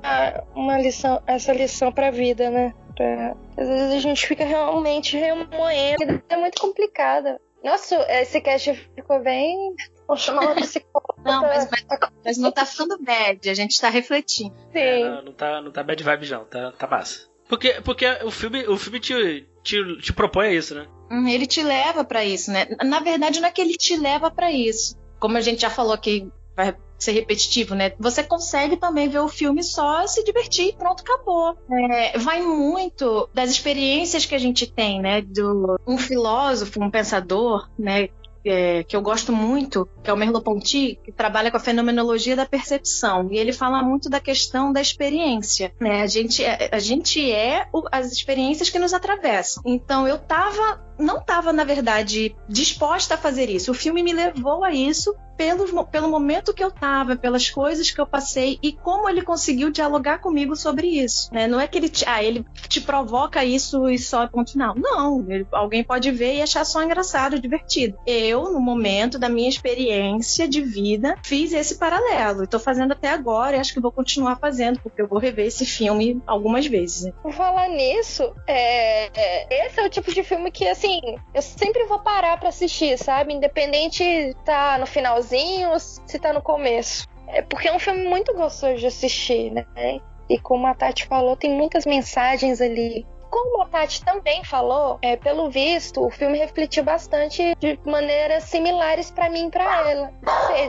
uma 0.53 0.77
lição, 0.77 1.24
essa 1.25 1.51
lição 1.53 1.91
pra 1.91 2.12
vida, 2.12 2.51
né? 2.51 2.72
Pra... 2.96 3.36
Às 3.58 3.67
vezes 3.67 3.94
a 3.96 4.00
gente 4.00 4.27
fica 4.27 4.46
realmente 4.46 5.17
remoendo. 5.17 6.22
É 6.29 6.38
muito 6.38 6.62
complicada. 6.62 7.41
Nossa, 7.63 7.96
esse 8.08 8.39
cast 8.39 8.75
ficou 8.96 9.20
bem 9.20 9.75
Vou 10.08 10.15
chamar 10.15 10.41
uma 10.41 10.56
psicóloga. 10.56 11.15
Não, 11.25 11.41
mas, 11.41 11.67
mas, 11.70 12.12
mas, 12.24 12.38
não 12.38 12.51
tá 12.51 12.63
ficando 12.63 12.98
bad, 13.00 13.50
a 13.50 13.53
gente 13.56 13.82
tá 13.82 13.89
refletindo. 13.89 14.56
Sim. 14.72 14.79
É, 14.79 15.10
não, 15.10 15.22
não, 15.24 15.34
tá, 15.34 15.62
não 15.62 15.72
tá 15.72 15.84
bad 15.84 16.01
vibe, 16.01 16.29
não, 16.29 16.46
tá, 16.46 16.72
tá 16.72 16.88
massa. 16.88 17.27
Porque, 17.48 17.82
porque 17.84 18.06
o 18.24 18.32
filme, 18.32 18.68
o 18.68 18.77
filme 18.77 19.00
te, 19.00 19.48
te, 19.63 19.98
te 20.01 20.13
propõe 20.13 20.56
isso, 20.56 20.75
né? 20.75 20.88
Uhum, 21.10 21.27
ele 21.27 21.48
te 21.48 21.63
leva 21.63 22.04
para 22.04 22.24
isso, 22.25 22.51
né? 22.51 22.68
Na 22.84 23.00
verdade, 23.00 23.39
não 23.39 23.48
é 23.48 23.51
que 23.51 23.62
ele 23.62 23.77
te 23.77 23.96
leva 23.96 24.30
para 24.30 24.51
isso. 24.51 24.98
Como 25.20 25.38
a 25.38 25.42
gente 25.42 25.62
já 25.62 25.70
falou 25.70 25.98
que 25.98 26.27
vai 26.56 26.75
ser 26.98 27.12
repetitivo, 27.12 27.75
né? 27.75 27.94
Você 28.00 28.24
consegue 28.24 28.75
também 28.75 29.08
ver 29.08 29.20
o 29.20 29.30
filme 29.30 29.63
só 29.63 30.06
se 30.08 30.24
divertir, 30.24 30.75
pronto, 30.75 31.01
acabou. 31.01 31.56
É, 31.92 32.18
vai 32.18 32.42
muito 32.42 33.30
das 33.34 33.51
experiências 33.51 34.25
que 34.25 34.36
a 34.36 34.39
gente 34.39 34.66
tem, 34.66 35.01
né? 35.01 35.22
Do 35.22 35.80
um 35.88 35.98
filósofo, 35.98 36.84
um 36.84 36.89
pensador, 36.89 37.70
né? 37.77 38.10
É, 38.50 38.84
que 38.84 38.96
eu 38.96 39.01
gosto 39.01 39.32
muito, 39.32 39.88
que 40.04 40.10
é 40.10 40.13
o 40.13 40.18
Merleau-Ponty, 40.18 41.00
que 41.04 41.12
trabalha 41.12 41.51
com 41.51 41.58
a 41.58 41.60
fenomenologia 41.60 42.36
da 42.36 42.46
percepção. 42.46 43.27
E 43.32 43.38
ele 43.38 43.54
fala 43.54 43.82
muito 43.82 44.10
da 44.10 44.20
questão 44.20 44.72
da 44.72 44.82
experiência. 44.82 45.72
Né? 45.80 46.01
A, 46.01 46.08
gente 46.08 46.44
é, 46.44 46.70
a 46.72 46.80
gente 46.80 47.32
é 47.32 47.68
o, 47.74 47.84
as 47.92 48.12
experiências 48.12 48.70
que 48.70 48.80
nos 48.80 48.94
atravessam. 48.94 49.63
Então, 49.66 50.08
eu 50.08 50.16
estava 50.16 50.87
não 50.98 51.18
estava, 51.18 51.54
na 51.54 51.63
verdade, 51.63 52.36
disposta 52.48 53.16
a 53.16 53.18
fazer 53.18 53.50
isso. 53.50 53.72
O 53.72 53.75
filme 53.75 54.04
me 54.04 54.13
levou 54.13 54.63
a 54.63 54.72
isso 54.72 55.16
pelo, 55.38 55.86
pelo 55.86 56.10
momento 56.10 56.54
que 56.54 56.63
eu 56.63 56.70
estava, 56.70 57.16
pelas 57.16 57.50
coisas 57.50 57.92
que 57.92 58.01
eu 58.01 58.08
passei 58.08 58.58
e 58.62 58.74
como 58.74 59.08
ele 59.08 59.22
conseguiu 59.22 59.70
dialogar 59.70 60.20
comigo 60.20 60.56
sobre 60.56 60.88
isso. 60.88 61.30
Né? 61.32 61.48
Não 61.48 61.60
é 61.60 61.68
que 61.68 61.77
ele 61.77 61.88
te, 61.88 62.04
ah, 62.08 62.24
ele 62.24 62.44
te 62.68 62.82
provoca 62.82 63.46
isso 63.46 63.88
e 63.88 64.00
só 64.00 64.27
ponto 64.27 64.51
final. 64.51 64.74
Não, 64.75 65.24
ele, 65.30 65.46
alguém 65.51 65.84
pode 65.84 66.10
ver 66.12 66.36
e 66.36 66.42
achar 66.42 66.66
só 66.66 66.82
engraçado, 66.82 67.39
divertido. 67.39 67.98
Eu, 68.06 68.51
no 68.51 68.60
momento 68.60 69.20
da 69.20 69.30
minha 69.30 69.48
experiência 69.48 70.48
de 70.48 70.62
vida, 70.62 71.16
fiz 71.24 71.54
esse 71.54 71.75
paralelo. 71.75 72.44
Estou 72.44 72.60
fazendo 72.60 72.94
até 72.94 73.10
agora 73.10 73.56
e 73.56 73.60
acho 73.60 73.74
que 73.74 73.80
vou 73.80 73.92
continuar 73.92 74.38
fazendo, 74.38 74.80
porque 74.80 75.01
eu 75.01 75.08
vou 75.08 75.20
rever 75.20 75.46
esse 75.46 75.66
filme 75.66 76.22
algumas 76.25 76.66
vezes. 76.66 77.04
Né? 77.04 77.13
Falar 77.32 77.70
nisso, 77.70 78.34
é, 78.48 79.10
é, 79.13 79.68
esse 79.68 79.80
é 79.80 79.86
o 79.86 79.89
tipo 79.89 80.12
de 80.12 80.24
filme 80.24 80.50
que, 80.50 80.68
assim, 80.68 80.87
eu 81.34 81.41
sempre 81.41 81.86
vou 81.86 82.00
parar 82.00 82.38
para 82.38 82.50
assistir, 82.50 82.98
sabe? 82.98 83.34
Independente 83.34 84.36
tá 84.46 84.77
no 84.77 84.86
finalzinho 84.86 85.72
ou 85.72 85.79
se 85.79 86.20
tá 86.20 86.34
no 86.34 86.41
começo. 86.41 87.08
É 87.27 87.41
porque 87.41 87.67
é 87.67 87.74
um 87.74 87.79
filme 87.79 88.03
muito 88.08 88.34
gostoso 88.34 88.75
de 88.75 88.88
assistir, 88.88 89.51
né? 89.51 90.00
E 90.29 90.39
como 90.39 90.67
a 90.67 90.74
Tati 90.74 91.06
falou, 91.06 91.36
tem 91.36 91.51
muitas 91.51 91.86
mensagens 91.86 92.62
ali. 92.62 93.06
Como 93.29 93.62
a 93.62 93.67
Tati 93.67 94.03
também 94.03 94.44
falou, 94.44 94.98
é, 95.01 95.17
pelo 95.17 95.50
visto, 95.50 96.06
o 96.06 96.10
filme 96.10 96.38
refletiu 96.38 96.84
bastante 96.84 97.56
de 97.60 97.77
maneiras 97.86 98.46
similares 98.46 99.12
para 99.12 99.29
mim 99.29 99.48
e 99.48 99.51
pra 99.51 99.89
ela. 99.89 100.13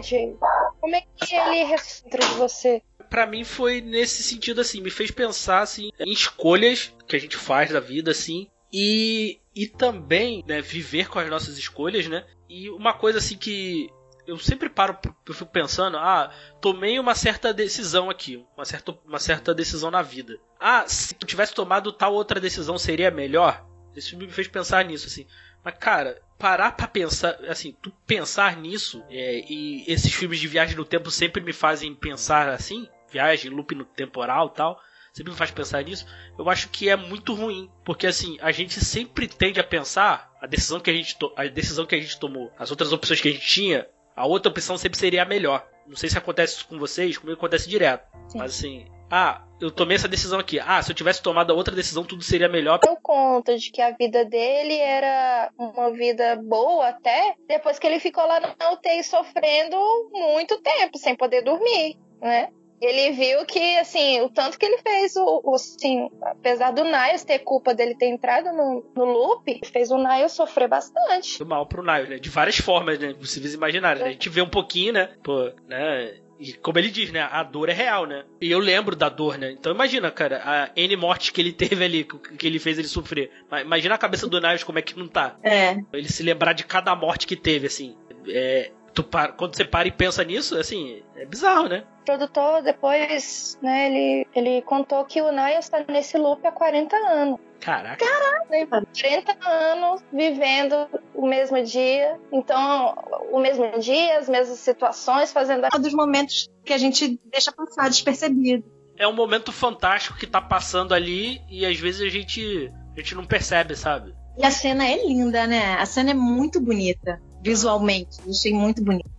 Jay, 0.03 0.37
como 0.81 0.97
é 0.97 1.03
que 1.17 1.35
ele 1.35 1.65
dentro 1.65 2.21
de 2.21 2.35
você? 2.35 2.83
para 3.09 3.27
mim 3.27 3.43
foi 3.43 3.81
nesse 3.81 4.23
sentido 4.23 4.61
assim, 4.61 4.83
me 4.83 4.91
fez 4.91 5.11
pensar 5.11 5.61
assim 5.63 5.91
em 5.99 6.13
escolhas 6.13 6.93
que 7.07 7.17
a 7.17 7.19
gente 7.19 7.39
faz 7.39 7.71
da 7.71 7.81
vida 7.81 8.11
assim 8.11 8.49
e 8.73 9.39
e 9.59 9.67
também, 9.67 10.45
né, 10.47 10.63
viver 10.63 11.09
com 11.09 11.19
as 11.19 11.29
nossas 11.29 11.59
escolhas, 11.59 12.07
né? 12.07 12.25
E 12.49 12.71
uma 12.71 12.95
coisa 12.95 13.19
assim 13.19 13.37
que 13.37 13.91
eu 14.25 14.39
sempre 14.39 14.69
paro, 14.69 14.97
eu 15.27 15.35
fico 15.35 15.51
pensando, 15.51 15.97
ah, 15.97 16.33
tomei 16.61 16.97
uma 17.01 17.13
certa 17.17 17.53
decisão 17.53 18.09
aqui, 18.09 18.47
uma 18.57 18.65
certa, 18.65 18.97
uma 19.05 19.19
certa 19.19 19.53
decisão 19.53 19.91
na 19.91 20.01
vida. 20.01 20.39
Ah, 20.61 20.85
se 20.87 21.13
tu 21.13 21.27
tivesse 21.27 21.53
tomado 21.53 21.91
tal 21.91 22.15
outra 22.15 22.39
decisão 22.39 22.79
seria 22.79 23.11
melhor? 23.11 23.67
Esse 23.97 24.11
filme 24.11 24.27
me 24.27 24.33
fez 24.33 24.47
pensar 24.47 24.85
nisso, 24.85 25.09
assim. 25.09 25.27
Mas, 25.65 25.75
cara, 25.77 26.23
parar 26.39 26.77
pra 26.77 26.87
pensar, 26.87 27.37
assim, 27.49 27.77
tu 27.83 27.91
pensar 28.07 28.57
nisso, 28.57 29.03
é, 29.11 29.41
e 29.51 29.83
esses 29.89 30.15
filmes 30.15 30.39
de 30.39 30.47
viagem 30.47 30.77
no 30.77 30.85
tempo 30.85 31.11
sempre 31.11 31.43
me 31.43 31.53
fazem 31.53 31.93
pensar 31.97 32.49
assim, 32.49 32.89
viagem, 33.11 33.51
loop 33.51 33.75
no 33.75 33.85
temporal 33.85 34.51
tal, 34.51 34.81
sempre 35.19 35.33
me 35.33 35.39
faz 35.39 35.51
pensar 35.51 35.83
nisso, 35.83 36.07
eu 36.39 36.49
acho 36.49 36.69
que 36.71 36.89
é 36.89 36.97
muito 36.97 37.35
ruim, 37.35 37.71
porque 37.85 38.07
assim, 38.07 38.39
a 38.41 38.51
gente 38.53 38.83
sempre 38.85 39.27
tende 39.27 39.61
a 39.61 39.65
pensar 39.65 40.33
a 40.41 40.47
decisão 40.47 40.81
que 40.81 40.91
a 40.91 40.93
gente, 40.93 41.17
a 41.37 41.45
decisão 41.47 41.85
que 41.85 41.95
a 41.95 42.01
gente 42.01 42.19
tomou, 42.19 42.51
as 42.59 42.71
outras 42.71 42.93
opções 42.93 43.21
que 43.21 43.29
a 43.29 43.33
gente 43.33 43.47
tinha, 43.47 43.87
a 44.17 44.27
outra 44.27 44.51
opção 44.51 44.79
sempre 44.79 44.99
seria 44.99 45.23
a 45.23 45.27
melhor. 45.27 45.67
Não 45.87 45.97
sei 45.97 46.09
se 46.09 46.19
acontece 46.19 46.57
isso 46.57 46.69
com 46.69 46.79
vocês, 46.79 47.17
comigo 47.19 47.39
acontece 47.39 47.69
direto. 47.69 48.07
Sim. 48.29 48.39
Mas 48.39 48.57
assim, 48.57 48.87
ah, 49.11 49.43
eu 49.61 49.71
tomei 49.71 49.97
essa 49.97 50.07
decisão 50.07 50.39
aqui. 50.39 50.61
Ah, 50.61 50.83
se 50.83 50.91
eu 50.91 50.95
tivesse 50.95 51.23
tomado 51.23 51.51
a 51.51 51.57
outra 51.57 51.75
decisão, 51.75 52.05
tudo 52.05 52.23
seria 52.23 52.49
melhor. 52.49 52.79
Deu 52.79 52.97
conta 53.03 53.57
de 53.57 53.71
que 53.71 53.81
a 53.81 53.91
vida 53.93 54.25
dele 54.25 54.77
era 54.77 55.51
uma 55.59 55.91
vida 55.91 56.37
boa 56.37 56.89
até 56.89 57.35
depois 57.47 57.79
que 57.79 57.87
ele 57.87 58.01
ficou 58.01 58.27
lá 58.27 58.39
na 58.41 58.73
UTI 58.73 59.03
sofrendo 59.03 59.77
muito 60.13 60.61
tempo, 60.61 60.99
sem 60.99 61.17
poder 61.17 61.43
dormir, 61.43 61.97
né? 62.21 62.51
Ele 62.81 63.13
viu 63.13 63.45
que, 63.45 63.79
assim, 63.79 64.21
o 64.21 64.29
tanto 64.29 64.59
que 64.59 64.65
ele 64.65 64.79
fez, 64.79 65.17
o, 65.17 65.41
o 65.45 65.55
assim, 65.55 66.09
apesar 66.23 66.71
do 66.71 66.85
Niles 66.85 67.25
ter 67.25 67.41
culpa 67.41 67.75
dele 67.75 67.95
ter 67.95 68.07
entrado 68.07 68.53
no, 68.53 68.85
no 68.95 69.05
loop, 69.05 69.61
fez 69.73 69.91
o 69.91 69.99
Niles 69.99 70.33
sofrer 70.33 70.69
bastante. 70.69 71.39
Do 71.39 71.47
mal 71.47 71.67
pro 71.67 71.83
Niles, 71.83 72.09
né? 72.09 72.19
De 72.19 72.31
várias 72.31 72.59
formas, 72.59 72.99
né? 72.99 73.15
Possíveis 73.15 73.55
imaginários. 73.55 74.03
Né? 74.03 74.11
A 74.11 74.13
gente 74.13 74.29
vê 74.29 74.43
um 74.43 74.49
pouquinho, 74.49 74.93
né? 74.93 75.11
Pô, 75.23 75.51
né? 75.67 76.15
E 76.39 76.53
como 76.53 76.79
ele 76.79 76.91
diz, 76.91 77.11
né? 77.11 77.21
A 77.21 77.43
dor 77.43 77.69
é 77.69 77.73
real, 77.73 78.07
né? 78.07 78.25
E 78.41 78.51
eu 78.51 78.61
lembro 78.61 78.95
da 78.95 79.09
dor, 79.09 79.37
né? 79.37 79.51
Então 79.51 79.73
imagina, 79.73 80.11
cara, 80.11 80.41
a 80.45 80.71
N 80.77 80.97
morte 80.97 81.33
que 81.33 81.41
ele 81.41 81.53
teve 81.53 81.85
ali, 81.85 82.05
que 82.05 82.47
ele 82.47 82.61
fez 82.61 82.79
ele 82.79 82.87
sofrer. 82.87 83.31
Imagina 83.61 83.97
a 83.97 83.99
cabeça 83.99 84.29
do 84.29 84.41
Niles 84.41 84.63
como 84.63 84.79
é 84.79 84.83
que 84.83 84.97
não 84.97 85.09
tá. 85.09 85.37
É. 85.43 85.77
Ele 85.93 86.09
se 86.09 86.23
lembrar 86.23 86.53
de 86.53 86.65
cada 86.65 86.95
morte 86.95 87.27
que 87.27 87.35
teve, 87.35 87.67
assim. 87.67 87.97
É, 88.29 88.71
tu 88.99 89.05
para, 89.05 89.33
quando 89.33 89.57
você 89.57 89.65
para 89.65 89.87
e 89.87 89.93
pensa 89.93 90.25
nisso, 90.25 90.59
assim, 90.59 91.03
é 91.15 91.25
bizarro, 91.25 91.69
né? 91.69 91.85
O 92.03 92.05
produtor 92.05 92.63
depois, 92.63 93.57
né, 93.63 93.87
ele, 93.87 94.27
ele 94.35 94.63
contou 94.63 95.05
que 95.05 95.23
o 95.23 95.31
Niles 95.31 95.67
está 95.67 95.85
nesse 95.89 96.19
loop 96.19 96.45
há 96.45 96.51
40 96.51 96.97
anos. 96.97 97.39
Caraca. 97.61 98.05
Caraca, 98.05 98.87
40 98.93 99.49
anos 99.49 100.03
vivendo 100.13 100.89
o 101.15 101.29
mesmo 101.29 101.63
dia. 101.63 102.19
Então, 102.33 102.97
o 103.31 103.39
mesmo 103.39 103.79
dia, 103.79 104.19
as 104.19 104.29
mesmas 104.29 104.59
situações, 104.59 105.33
fazendo. 105.33 105.67
É 105.67 105.77
um 105.77 105.81
dos 105.81 105.95
momentos 105.95 106.49
que 106.65 106.73
a 106.73 106.79
gente 106.79 107.21
deixa 107.31 107.53
passar 107.53 107.89
despercebido. 107.89 108.65
É 108.97 109.07
um 109.07 109.15
momento 109.15 109.53
fantástico 109.53 110.19
que 110.19 110.27
tá 110.27 110.41
passando 110.41 110.93
ali 110.93 111.41
e 111.49 111.65
às 111.65 111.79
vezes 111.79 112.01
a 112.01 112.09
gente, 112.09 112.73
a 112.97 113.01
gente 113.01 113.15
não 113.15 113.25
percebe, 113.25 113.77
sabe? 113.77 114.13
E 114.37 114.45
a 114.45 114.51
cena 114.51 114.87
é 114.87 115.05
linda, 115.05 115.47
né? 115.47 115.75
A 115.75 115.87
cena 115.87 116.11
é 116.11 116.15
muito 116.15 116.61
bonita 116.61 117.21
visualmente. 117.43 118.19
Achei 118.29 118.53
muito 118.53 118.83
bonito. 118.83 119.11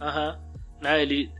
Aham. 0.00 0.38
Uhum. 0.38 0.52
Né, 0.82 1.00
ele, 1.00 1.32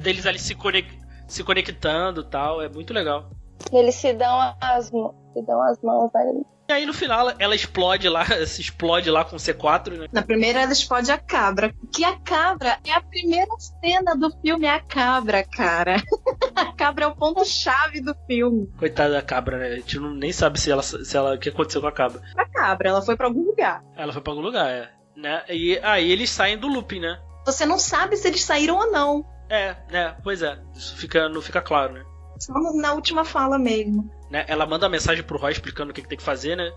deles 0.00 0.24
ali 0.24 0.38
se, 0.38 0.54
conect, 0.54 0.90
se 1.28 1.44
conectando 1.44 2.24
tal, 2.24 2.62
é 2.62 2.68
muito 2.68 2.94
legal. 2.94 3.30
Eles 3.70 3.94
se 3.94 4.12
dão 4.14 4.54
as, 4.60 4.86
se 4.86 5.42
dão 5.46 5.60
as 5.62 5.80
mãos 5.82 6.14
ali. 6.14 6.44
E 6.68 6.72
aí 6.72 6.84
no 6.84 6.92
final 6.92 7.32
ela 7.38 7.54
explode 7.54 8.08
lá, 8.08 8.24
se 8.44 8.60
explode 8.60 9.08
lá 9.08 9.24
com 9.24 9.36
o 9.36 9.38
C4, 9.38 9.98
né? 9.98 10.08
Na 10.10 10.22
primeira 10.22 10.62
ela 10.62 10.72
explode 10.72 11.12
a 11.12 11.18
cabra. 11.18 11.72
Que 11.92 12.04
a 12.04 12.18
cabra 12.18 12.78
é 12.84 12.92
a 12.92 13.00
primeira 13.00 13.50
cena 13.80 14.16
do 14.16 14.30
filme, 14.40 14.66
é 14.66 14.70
a 14.70 14.80
cabra, 14.80 15.44
cara. 15.44 16.02
a 16.56 16.72
cabra 16.72 17.04
é 17.04 17.08
o 17.08 17.14
ponto-chave 17.14 18.00
do 18.00 18.14
filme. 18.26 18.66
Coitada 18.78 19.12
da 19.12 19.22
cabra, 19.22 19.58
né? 19.58 19.66
A 19.68 19.76
gente 19.76 19.98
não, 19.98 20.10
nem 20.10 20.32
sabe 20.32 20.58
se 20.58 20.70
ela, 20.70 20.82
se 20.82 21.16
ela, 21.16 21.34
o 21.34 21.38
que 21.38 21.50
aconteceu 21.50 21.80
com 21.80 21.86
a 21.86 21.92
cabra. 21.92 22.20
A 22.36 22.44
cabra, 22.46 22.88
ela 22.88 23.02
foi 23.02 23.16
para 23.16 23.26
algum 23.26 23.44
lugar. 23.44 23.84
Ela 23.96 24.12
foi 24.12 24.22
para 24.22 24.32
algum 24.32 24.42
lugar, 24.42 24.68
é 24.68 24.95
né? 25.16 25.42
E 25.48 25.78
aí 25.82 26.10
eles 26.10 26.30
saem 26.30 26.58
do 26.58 26.68
looping, 26.68 27.00
né? 27.00 27.18
Você 27.44 27.64
não 27.64 27.78
sabe 27.78 28.16
se 28.16 28.28
eles 28.28 28.42
saíram 28.42 28.76
ou 28.76 28.90
não. 28.90 29.24
É, 29.48 29.76
né? 29.90 30.16
Pois 30.22 30.42
é. 30.42 30.58
Isso 30.74 30.96
fica, 30.96 31.28
não 31.28 31.40
fica 31.40 31.60
claro, 31.60 31.94
né? 31.94 32.04
Só 32.38 32.52
na 32.74 32.92
última 32.92 33.24
fala 33.24 33.58
mesmo. 33.58 34.10
Né? 34.30 34.44
Ela 34.48 34.66
manda 34.66 34.86
a 34.86 34.90
mensagem 34.90 35.22
pro 35.22 35.38
Roy 35.38 35.52
explicando 35.52 35.90
o 35.90 35.94
que, 35.94 36.02
que, 36.02 36.08
tem 36.08 36.18
que 36.18 36.24
fazer, 36.24 36.56
né? 36.56 36.70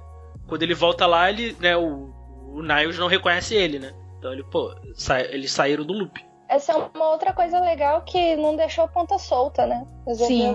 Quando 0.48 0.64
ele 0.64 0.74
volta 0.74 1.06
lá, 1.06 1.30
ele, 1.30 1.56
né, 1.60 1.76
o, 1.76 2.14
o 2.48 2.62
Niles 2.62 2.98
não 2.98 3.08
reconhece 3.08 3.56
ele, 3.56 3.80
né? 3.80 3.94
Então 4.18 4.32
ele, 4.32 4.44
pô, 4.44 4.74
sa 4.96 5.20
eles 5.22 5.52
saíram 5.52 5.84
do 5.84 5.94
loop. 5.94 6.24
Essa 6.48 6.74
é 6.74 6.76
uma 6.76 7.10
outra 7.10 7.34
coisa 7.34 7.60
legal 7.60 8.02
que 8.04 8.36
não 8.36 8.56
deixou 8.56 8.86
a 8.86 8.88
ponta 8.88 9.18
solta, 9.18 9.66
né? 9.66 9.86
Sim 10.16 10.54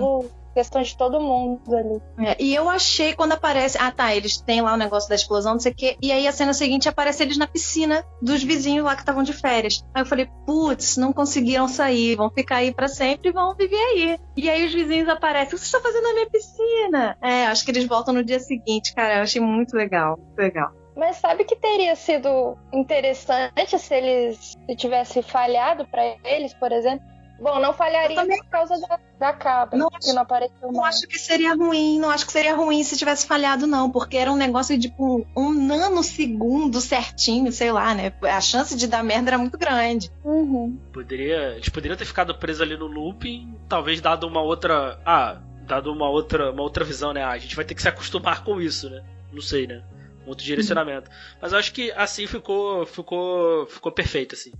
questão 0.55 0.81
de 0.81 0.97
todo 0.97 1.19
mundo 1.19 1.61
ali. 1.75 2.01
É, 2.17 2.37
e 2.39 2.55
eu 2.55 2.69
achei 2.69 3.13
quando 3.13 3.33
aparece. 3.33 3.77
Ah, 3.77 3.91
tá, 3.91 4.15
eles 4.15 4.37
têm 4.37 4.61
lá 4.61 4.73
o 4.73 4.77
negócio 4.77 5.09
da 5.09 5.15
explosão, 5.15 5.53
não 5.53 5.59
sei 5.59 5.73
o 5.73 5.75
quê. 5.75 5.97
E 6.01 6.11
aí 6.11 6.25
a 6.27 6.31
cena 6.31 6.53
seguinte 6.53 6.87
aparece 6.87 7.21
eles 7.21 7.37
na 7.37 7.45
piscina 7.45 8.03
dos 8.21 8.41
vizinhos 8.41 8.85
lá 8.85 8.95
que 8.95 9.01
estavam 9.01 9.21
de 9.21 9.33
férias. 9.33 9.83
Aí 9.93 10.01
eu 10.01 10.05
falei, 10.05 10.29
putz, 10.45 10.95
não 10.95 11.11
conseguiram 11.11 11.67
sair, 11.67 12.15
vão 12.15 12.29
ficar 12.29 12.57
aí 12.57 12.73
para 12.73 12.87
sempre 12.87 13.29
e 13.29 13.33
vão 13.33 13.53
viver 13.53 13.75
aí. 13.75 14.17
E 14.37 14.49
aí 14.49 14.65
os 14.65 14.73
vizinhos 14.73 15.09
aparecem, 15.09 15.55
o 15.55 15.59
que 15.59 15.67
você 15.67 15.75
está 15.75 15.81
fazendo 15.81 16.03
na 16.03 16.13
minha 16.13 16.29
piscina? 16.29 17.17
É, 17.21 17.45
acho 17.47 17.65
que 17.65 17.71
eles 17.71 17.85
voltam 17.85 18.13
no 18.13 18.23
dia 18.23 18.39
seguinte, 18.39 18.95
cara. 18.95 19.17
Eu 19.17 19.23
achei 19.23 19.41
muito 19.41 19.75
legal, 19.75 20.17
muito 20.17 20.37
legal. 20.37 20.71
Mas 20.95 21.17
sabe 21.17 21.43
que 21.43 21.57
teria 21.57 21.93
sido 21.95 22.57
interessante 22.71 23.77
se 23.77 23.93
eles 23.93 24.55
tivessem 24.77 25.21
falhado 25.21 25.85
para 25.85 26.15
eles, 26.23 26.53
por 26.53 26.71
exemplo? 26.71 27.05
Bom, 27.39 27.59
não 27.59 27.73
falharia 27.73 28.15
também... 28.15 28.37
por 28.37 28.49
causa 28.49 28.79
da, 28.79 28.99
da 29.19 29.33
cabra, 29.33 29.77
não 29.77 29.89
que 29.89 30.13
não 30.13 30.21
apareceu 30.21 30.71
Não 30.71 30.85
acho 30.85 31.07
que 31.07 31.19
seria 31.19 31.53
ruim, 31.53 31.99
não 31.99 32.09
acho 32.09 32.25
que 32.25 32.31
seria 32.31 32.55
ruim 32.55 32.83
se 32.83 32.97
tivesse 32.97 33.27
falhado, 33.27 33.67
não, 33.67 33.91
porque 33.91 34.15
era 34.15 34.31
um 34.31 34.37
negócio 34.37 34.77
de 34.77 34.89
tipo, 34.89 35.27
um 35.35 35.53
nanosegundo 35.53 36.79
certinho, 36.79 37.51
sei 37.51 37.71
lá, 37.71 37.93
né? 37.93 38.13
A 38.21 38.39
chance 38.39 38.75
de 38.75 38.87
dar 38.87 39.03
merda 39.03 39.31
era 39.31 39.37
muito 39.37 39.57
grande. 39.57 40.09
Uhum. 40.23 40.79
Poderia, 40.93 41.55
eles 41.55 41.69
poderiam 41.69 41.97
ter 41.97 42.05
ficado 42.05 42.33
presos 42.35 42.61
ali 42.61 42.77
no 42.77 42.87
looping, 42.87 43.53
talvez 43.67 43.99
dado 43.99 44.27
uma 44.27 44.41
outra. 44.41 44.99
Ah, 45.05 45.37
dado 45.65 45.91
uma 45.91 46.09
outra, 46.09 46.51
uma 46.51 46.61
outra 46.61 46.85
visão, 46.85 47.11
né? 47.13 47.23
Ah, 47.23 47.31
a 47.31 47.37
gente 47.37 47.55
vai 47.55 47.65
ter 47.65 47.75
que 47.75 47.81
se 47.81 47.89
acostumar 47.89 48.43
com 48.43 48.61
isso, 48.61 48.89
né? 48.89 49.03
Não 49.31 49.41
sei, 49.41 49.67
né? 49.67 49.83
Um 50.25 50.29
outro 50.29 50.45
direcionamento. 50.45 51.09
Uhum. 51.09 51.37
Mas 51.41 51.51
eu 51.51 51.59
acho 51.59 51.73
que 51.73 51.91
assim 51.91 52.27
ficou, 52.27 52.85
ficou, 52.85 53.65
ficou 53.67 53.91
perfeito, 53.91 54.35
assim. 54.35 54.51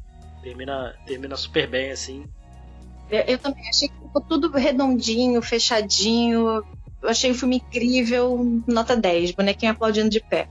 Termina, 0.43 0.95
termina 1.05 1.35
super 1.35 1.67
bem, 1.67 1.91
assim. 1.91 2.25
Eu, 3.09 3.21
eu 3.21 3.37
também 3.37 3.67
achei 3.69 3.87
que 3.87 3.95
ficou 3.95 4.21
tudo 4.21 4.49
redondinho, 4.51 5.41
fechadinho. 5.41 6.63
Eu 7.01 7.09
achei 7.09 7.31
o 7.31 7.35
filme 7.35 7.57
incrível, 7.57 8.61
nota 8.67 8.95
10, 8.95 9.31
bonequinho 9.31 9.71
aplaudindo 9.71 10.09
de 10.09 10.19
pé. 10.19 10.47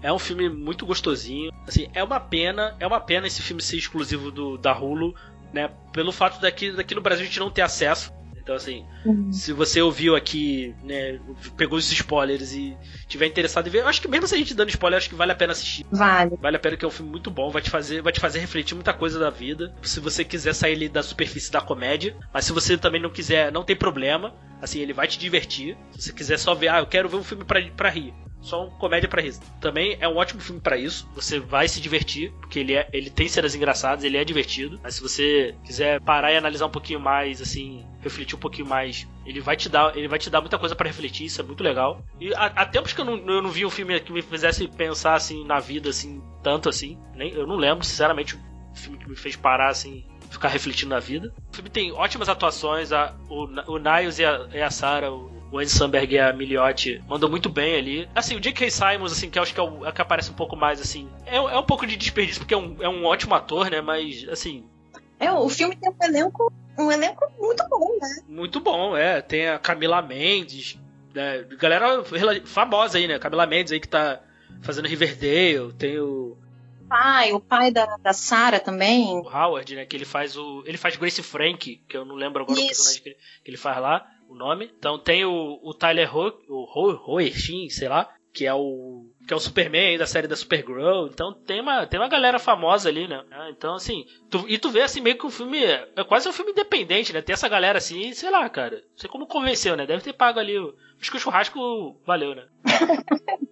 É 0.00 0.12
um 0.12 0.18
filme 0.18 0.48
muito 0.48 0.86
gostosinho. 0.86 1.52
Assim, 1.66 1.88
é 1.92 2.02
uma 2.02 2.20
pena, 2.20 2.76
é 2.78 2.86
uma 2.86 3.00
pena 3.00 3.26
esse 3.26 3.42
filme 3.42 3.60
ser 3.60 3.76
exclusivo 3.76 4.30
do, 4.30 4.56
da 4.56 4.76
Hulu, 4.76 5.14
né? 5.52 5.70
Pelo 5.92 6.12
fato 6.12 6.40
daqui, 6.40 6.72
daqui 6.72 6.94
no 6.94 7.00
Brasil 7.00 7.24
a 7.24 7.26
gente 7.26 7.40
não 7.40 7.50
ter 7.50 7.62
acesso. 7.62 8.12
Então, 8.48 8.56
assim, 8.56 8.82
Uhum. 9.04 9.30
se 9.30 9.52
você 9.52 9.82
ouviu 9.82 10.16
aqui, 10.16 10.74
né, 10.82 11.20
pegou 11.54 11.76
os 11.78 11.92
spoilers 11.92 12.54
e 12.54 12.74
tiver 13.06 13.26
interessado 13.26 13.66
em 13.66 13.70
ver, 13.70 13.80
eu 13.82 13.86
acho 13.86 14.00
que 14.00 14.08
mesmo 14.08 14.26
se 14.26 14.34
a 14.34 14.38
gente 14.38 14.54
dando 14.54 14.70
spoiler, 14.70 14.96
acho 14.96 15.10
que 15.10 15.14
vale 15.14 15.32
a 15.32 15.34
pena 15.34 15.52
assistir. 15.52 15.84
Vale. 15.92 16.34
Vale 16.40 16.56
a 16.56 16.58
pena 16.58 16.74
que 16.74 16.82
é 16.82 16.88
um 16.88 16.90
filme 16.90 17.10
muito 17.10 17.30
bom, 17.30 17.50
vai 17.50 17.60
te 17.60 17.68
fazer, 17.68 18.00
vai 18.00 18.10
te 18.10 18.20
fazer 18.20 18.38
refletir 18.38 18.74
muita 18.74 18.94
coisa 18.94 19.18
da 19.18 19.28
vida. 19.28 19.74
Se 19.82 20.00
você 20.00 20.24
quiser 20.24 20.54
sair 20.54 20.72
ali 20.76 20.88
da 20.88 21.02
superfície 21.02 21.52
da 21.52 21.60
comédia, 21.60 22.16
mas 22.32 22.46
se 22.46 22.52
você 22.54 22.78
também 22.78 23.02
não 23.02 23.10
quiser, 23.10 23.52
não 23.52 23.62
tem 23.64 23.76
problema. 23.76 24.32
Assim, 24.62 24.80
ele 24.80 24.94
vai 24.94 25.06
te 25.06 25.18
divertir. 25.18 25.76
Se 25.92 26.04
você 26.06 26.12
quiser 26.14 26.38
só 26.38 26.54
ver, 26.54 26.68
ah, 26.68 26.78
eu 26.78 26.86
quero 26.86 27.06
ver 27.06 27.16
um 27.16 27.22
filme 27.24 27.44
pra, 27.44 27.60
pra 27.76 27.90
rir. 27.90 28.14
Só 28.40 28.64
um 28.64 28.70
comédia 28.70 29.08
pra 29.08 29.20
rir. 29.20 29.34
Também 29.60 29.96
é 30.00 30.08
um 30.08 30.16
ótimo 30.16 30.40
filme 30.40 30.60
pra 30.60 30.76
isso. 30.76 31.08
Você 31.14 31.38
vai 31.38 31.68
se 31.68 31.80
divertir, 31.80 32.32
porque 32.40 32.58
ele, 32.60 32.74
é, 32.74 32.88
ele 32.92 33.10
tem 33.10 33.28
cenas 33.28 33.54
engraçadas, 33.54 34.04
ele 34.04 34.16
é 34.16 34.24
divertido. 34.24 34.78
Mas 34.82 34.94
se 34.94 35.02
você 35.02 35.54
quiser 35.64 36.00
parar 36.00 36.32
e 36.32 36.36
analisar 36.36 36.66
um 36.66 36.70
pouquinho 36.70 37.00
mais, 37.00 37.40
assim, 37.40 37.84
refletir 38.00 38.36
um 38.36 38.40
pouquinho 38.40 38.66
mais, 38.66 39.06
ele 39.26 39.40
vai 39.40 39.56
te 39.56 39.68
dar, 39.68 39.96
ele 39.96 40.08
vai 40.08 40.18
te 40.18 40.30
dar 40.30 40.40
muita 40.40 40.58
coisa 40.58 40.74
pra 40.74 40.86
refletir, 40.86 41.26
isso 41.26 41.40
é 41.40 41.44
muito 41.44 41.62
legal. 41.62 42.04
E 42.20 42.32
há, 42.34 42.46
há 42.46 42.66
tempos 42.66 42.92
que 42.92 43.00
eu 43.00 43.04
não, 43.04 43.16
eu 43.16 43.42
não 43.42 43.50
vi 43.50 43.66
um 43.66 43.70
filme 43.70 43.98
que 44.00 44.12
me 44.12 44.22
fizesse 44.22 44.66
pensar 44.68 45.14
assim 45.14 45.44
na 45.44 45.58
vida 45.58 45.90
assim, 45.90 46.22
tanto 46.42 46.68
assim. 46.68 46.98
Nem, 47.14 47.32
eu 47.32 47.46
não 47.46 47.56
lembro, 47.56 47.84
sinceramente, 47.84 48.36
um 48.36 48.74
filme 48.74 48.98
que 48.98 49.08
me 49.08 49.16
fez 49.16 49.36
parar 49.36 49.68
assim, 49.68 50.04
ficar 50.30 50.48
refletindo 50.48 50.90
na 50.90 51.00
vida. 51.00 51.32
O 51.52 51.56
filme 51.56 51.70
tem 51.70 51.92
ótimas 51.92 52.28
atuações, 52.28 52.92
a, 52.92 53.14
o, 53.28 53.44
o 53.72 53.78
Niles 53.78 54.18
e 54.18 54.24
a, 54.24 54.48
e 54.52 54.62
a 54.62 54.70
Sarah, 54.70 55.10
o, 55.10 55.37
o 55.50 55.58
Andy 55.58 55.70
Samberg 55.70 56.14
e 56.14 56.18
a 56.18 56.32
Miliotti 56.32 57.02
mandam 57.08 57.28
muito 57.28 57.48
bem 57.48 57.76
ali. 57.76 58.08
Assim, 58.14 58.36
o 58.36 58.40
J.K. 58.40 58.70
Simons, 58.70 59.12
assim, 59.12 59.30
que 59.30 59.38
eu 59.38 59.42
acho 59.42 59.54
que 59.54 59.60
é 59.60 59.62
o 59.62 59.86
o 59.88 59.92
que 59.92 60.02
aparece 60.02 60.30
um 60.30 60.34
pouco 60.34 60.54
mais, 60.56 60.80
assim, 60.80 61.08
é, 61.26 61.36
é 61.36 61.58
um 61.58 61.62
pouco 61.62 61.86
de 61.86 61.96
desperdício, 61.96 62.40
porque 62.40 62.54
é 62.54 62.56
um, 62.56 62.76
é 62.80 62.88
um 62.88 63.04
ótimo 63.04 63.34
ator, 63.34 63.70
né, 63.70 63.80
mas, 63.80 64.26
assim, 64.28 64.64
É, 65.18 65.32
o 65.32 65.48
filme 65.48 65.74
tem 65.76 65.90
um 65.90 66.04
elenco, 66.04 66.52
um 66.78 66.92
elenco 66.92 67.24
muito 67.38 67.66
bom, 67.68 67.98
né? 68.00 68.08
Muito 68.28 68.60
bom, 68.60 68.96
é. 68.96 69.20
Tem 69.20 69.48
a 69.48 69.58
Camila 69.58 70.00
Mendes, 70.02 70.78
né? 71.14 71.44
Galera 71.58 72.04
famosa 72.44 72.98
aí, 72.98 73.08
né? 73.08 73.18
Camila 73.18 73.46
Mendes 73.46 73.72
aí 73.72 73.80
que 73.80 73.88
tá 73.88 74.20
fazendo 74.62 74.86
Riverdale. 74.86 75.72
Tem 75.72 75.98
o, 75.98 76.36
Pai, 76.88 77.32
o 77.32 77.40
pai 77.40 77.70
da, 77.70 77.84
da 77.98 78.12
Sarah 78.12 78.60
também. 78.60 79.08
o 79.08 79.28
Howard, 79.28 79.74
né? 79.74 79.84
Que 79.84 79.96
ele 79.96 80.04
faz 80.04 80.36
o. 80.36 80.62
Ele 80.64 80.78
faz 80.78 80.96
Grace 80.96 81.22
Frank, 81.22 81.82
que 81.88 81.96
eu 81.96 82.04
não 82.04 82.14
lembro 82.14 82.42
agora 82.42 82.58
o 82.58 82.62
Isso. 82.62 82.68
personagem 82.68 83.02
que 83.02 83.08
ele, 83.10 83.16
que 83.44 83.50
ele 83.50 83.56
faz 83.58 83.78
lá, 83.78 84.06
o 84.28 84.34
nome. 84.34 84.70
Então 84.78 84.98
tem 84.98 85.24
o, 85.24 85.58
o 85.62 85.74
Tyler 85.74 86.14
Ho, 86.16 86.32
o 86.48 86.64
Ho, 86.64 87.12
Hoertin, 87.14 87.68
sei 87.68 87.88
lá, 87.88 88.08
que 88.32 88.46
é 88.46 88.54
o. 88.54 89.06
Que 89.26 89.34
é 89.34 89.36
o 89.36 89.40
Superman 89.40 89.88
aí 89.88 89.98
da 89.98 90.06
série 90.06 90.26
da 90.26 90.36
Supergirl. 90.36 91.06
Então 91.06 91.32
tem 91.34 91.60
uma, 91.60 91.86
tem 91.86 92.00
uma 92.00 92.08
galera 92.08 92.38
famosa 92.38 92.88
ali, 92.88 93.06
né? 93.06 93.22
Ah, 93.30 93.50
Então, 93.50 93.74
assim. 93.74 94.04
tu- 94.30 94.46
e 94.48 94.56
tu 94.58 94.70
vê 94.70 94.80
assim 94.82 95.00
meio 95.00 95.18
que 95.18 95.26
o 95.26 95.30
filme. 95.30 95.62
É 95.62 95.88
é 95.96 96.04
quase 96.04 96.28
um 96.28 96.32
filme 96.32 96.52
independente, 96.52 97.12
né? 97.12 97.20
Tem 97.20 97.32
essa 97.34 97.48
galera 97.48 97.78
assim, 97.78 98.12
sei 98.14 98.30
lá, 98.30 98.48
cara. 98.48 98.76
Não 98.76 98.96
sei 98.98 99.10
como 99.10 99.26
convenceu, 99.26 99.76
né? 99.76 99.84
Deve 99.86 100.02
ter 100.02 100.12
pago 100.14 100.38
ali. 100.38 100.58
o- 100.58 100.74
Acho 101.00 101.10
que 101.10 101.16
o 101.16 101.20
churrasco 101.20 102.00
valeu, 102.06 102.34
né? 102.34 102.46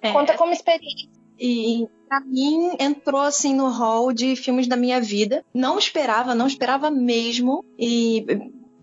É, 0.00 0.12
Conta 0.12 0.36
como 0.36 0.52
experiência. 0.52 1.08
E 1.38 1.86
pra 2.08 2.20
mim 2.20 2.76
entrou 2.80 3.20
assim 3.20 3.54
no 3.54 3.68
hall 3.68 4.12
de 4.12 4.34
filmes 4.34 4.66
da 4.66 4.76
minha 4.76 5.00
vida. 5.00 5.44
Não 5.54 5.78
esperava, 5.78 6.34
não 6.34 6.46
esperava 6.48 6.90
mesmo. 6.90 7.64
E 7.78 8.26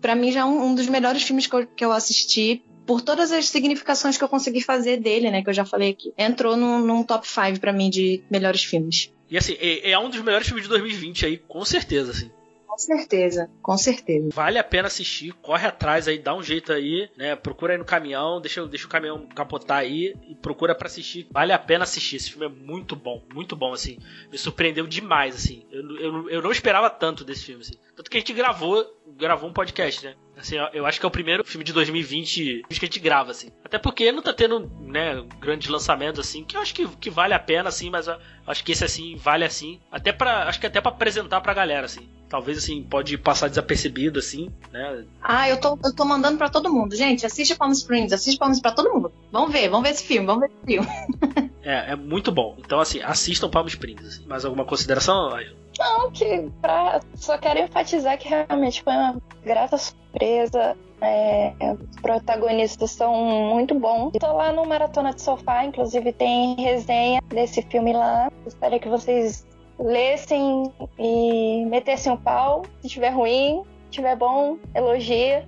pra 0.00 0.14
mim 0.14 0.32
já 0.32 0.40
é 0.40 0.44
um, 0.44 0.66
um 0.66 0.74
dos 0.74 0.86
melhores 0.88 1.22
filmes 1.22 1.46
que 1.46 1.54
eu, 1.54 1.66
que 1.66 1.84
eu 1.84 1.92
assisti. 1.92 2.62
Por 2.86 3.00
todas 3.00 3.30
as 3.30 3.48
significações 3.48 4.18
que 4.18 4.24
eu 4.24 4.28
consegui 4.28 4.60
fazer 4.60 4.96
dele, 4.96 5.30
né? 5.30 5.42
Que 5.42 5.50
eu 5.50 5.54
já 5.54 5.64
falei 5.64 5.90
aqui. 5.90 6.12
Entrou 6.18 6.56
num, 6.56 6.84
num 6.84 7.04
top 7.04 7.28
5 7.28 7.60
pra 7.60 7.72
mim 7.72 7.88
de 7.88 8.22
melhores 8.28 8.64
filmes. 8.64 9.12
E 9.30 9.38
assim, 9.38 9.56
é, 9.60 9.92
é 9.92 9.98
um 9.98 10.10
dos 10.10 10.20
melhores 10.20 10.48
filmes 10.48 10.64
de 10.64 10.70
2020 10.70 11.26
aí, 11.26 11.36
com 11.36 11.64
certeza, 11.64 12.10
assim. 12.10 12.30
Com 12.70 12.78
certeza, 12.78 13.50
com 13.60 13.76
certeza. 13.76 14.28
Vale 14.32 14.56
a 14.56 14.62
pena 14.64 14.86
assistir, 14.86 15.32
corre 15.42 15.66
atrás 15.66 16.06
aí, 16.06 16.18
dá 16.20 16.34
um 16.34 16.42
jeito 16.42 16.72
aí, 16.72 17.10
né? 17.16 17.34
Procura 17.34 17.72
aí 17.74 17.78
no 17.78 17.84
caminhão, 17.84 18.40
deixa, 18.40 18.64
deixa 18.66 18.86
o 18.86 18.88
caminhão 18.88 19.26
capotar 19.34 19.78
aí 19.78 20.14
e 20.28 20.34
procura 20.36 20.72
pra 20.74 20.86
assistir. 20.86 21.26
Vale 21.32 21.52
a 21.52 21.58
pena 21.58 21.82
assistir. 21.82 22.16
Esse 22.16 22.30
filme 22.30 22.46
é 22.46 22.48
muito 22.48 22.94
bom, 22.94 23.24
muito 23.34 23.56
bom, 23.56 23.72
assim. 23.72 23.98
Me 24.30 24.38
surpreendeu 24.38 24.86
demais, 24.86 25.34
assim. 25.34 25.66
Eu, 25.70 25.96
eu, 25.98 26.30
eu 26.30 26.42
não 26.42 26.52
esperava 26.52 26.88
tanto 26.88 27.24
desse 27.24 27.44
filme, 27.44 27.60
assim. 27.62 27.74
Tanto 27.96 28.08
que 28.08 28.16
a 28.16 28.20
gente 28.20 28.32
gravou, 28.32 28.86
gravou 29.16 29.50
um 29.50 29.52
podcast, 29.52 30.04
né? 30.04 30.14
Assim, 30.36 30.54
eu- 30.72 30.86
acho 30.86 30.98
que 31.00 31.04
é 31.04 31.08
o 31.08 31.10
primeiro 31.10 31.44
filme 31.44 31.64
de 31.64 31.72
2020 31.72 32.62
que 32.68 32.76
a 32.84 32.86
gente 32.86 33.00
grava, 33.00 33.32
assim. 33.32 33.50
Até 33.64 33.78
porque 33.78 34.10
não 34.12 34.22
tá 34.22 34.32
tendo, 34.32 34.70
né, 34.80 35.22
grandes 35.38 35.68
lançamentos, 35.68 36.20
assim, 36.20 36.44
que 36.44 36.56
eu 36.56 36.60
acho 36.62 36.72
que, 36.74 36.88
que 36.96 37.10
vale 37.10 37.34
a 37.34 37.38
pena, 37.38 37.68
assim, 37.68 37.90
mas 37.90 38.06
acho 38.46 38.64
que 38.64 38.72
esse, 38.72 38.84
assim, 38.84 39.16
vale, 39.16 39.44
assim. 39.44 39.80
Até 39.90 40.12
pra, 40.12 40.44
acho 40.48 40.58
que 40.60 40.66
até 40.66 40.80
pra 40.80 40.92
apresentar 40.92 41.40
pra 41.42 41.52
galera, 41.52 41.84
assim. 41.84 42.08
Talvez, 42.30 42.58
assim, 42.58 42.84
pode 42.84 43.18
passar 43.18 43.48
desapercebido, 43.48 44.20
assim, 44.20 44.48
né? 44.72 45.04
Ah, 45.20 45.48
eu 45.48 45.60
tô, 45.60 45.76
eu 45.84 45.92
tô 45.92 46.04
mandando 46.04 46.38
pra 46.38 46.48
todo 46.48 46.72
mundo. 46.72 46.94
Gente, 46.94 47.26
assiste 47.26 47.56
Palm 47.56 47.72
Springs, 47.72 48.12
assiste 48.12 48.38
Palm 48.38 48.52
Springs 48.52 48.62
pra 48.62 48.70
todo 48.70 48.94
mundo. 48.94 49.12
Vamos 49.32 49.50
ver, 49.52 49.68
vamos 49.68 49.82
ver 49.82 49.94
esse 49.94 50.04
filme, 50.04 50.26
vamos 50.26 50.42
ver 50.42 50.50
esse 50.54 50.64
filme. 50.64 51.50
É, 51.62 51.92
é 51.92 51.94
muito 51.96 52.32
bom. 52.32 52.56
Então, 52.58 52.80
assim, 52.80 53.02
assistam 53.02 53.50
Palm 53.50 53.66
Springs. 53.66 54.02
assim. 54.06 54.26
Mais 54.26 54.46
alguma 54.46 54.64
consideração? 54.64 55.36
Não, 55.78 56.10
que 56.10 56.50
pra, 56.60 57.02
só 57.14 57.36
quero 57.36 57.60
enfatizar 57.60 58.16
que 58.18 58.26
realmente 58.28 58.82
foi 58.82 58.94
uma 58.94 59.20
grata 59.44 59.76
surpresa. 59.76 60.74
É, 61.02 61.52
os 61.74 62.00
protagonistas 62.00 62.90
são 62.92 63.14
muito 63.14 63.74
bons. 63.74 64.12
Tô 64.18 64.32
lá 64.32 64.52
no 64.52 64.64
Maratona 64.66 65.12
de 65.12 65.20
Sofá, 65.22 65.64
inclusive 65.64 66.12
tem 66.12 66.54
resenha 66.56 67.22
desse 67.28 67.62
filme 67.62 67.92
lá. 67.92 68.30
Gostaria 68.44 68.78
que 68.78 68.88
vocês 68.88 69.46
lessem 69.80 70.72
e 70.98 71.64
metessem 71.66 72.12
o 72.12 72.16
pau. 72.16 72.64
Se 72.82 72.88
tiver 72.88 73.10
ruim, 73.10 73.62
se 73.86 73.90
tiver 73.90 74.16
bom, 74.16 74.58
elogia. 74.74 75.46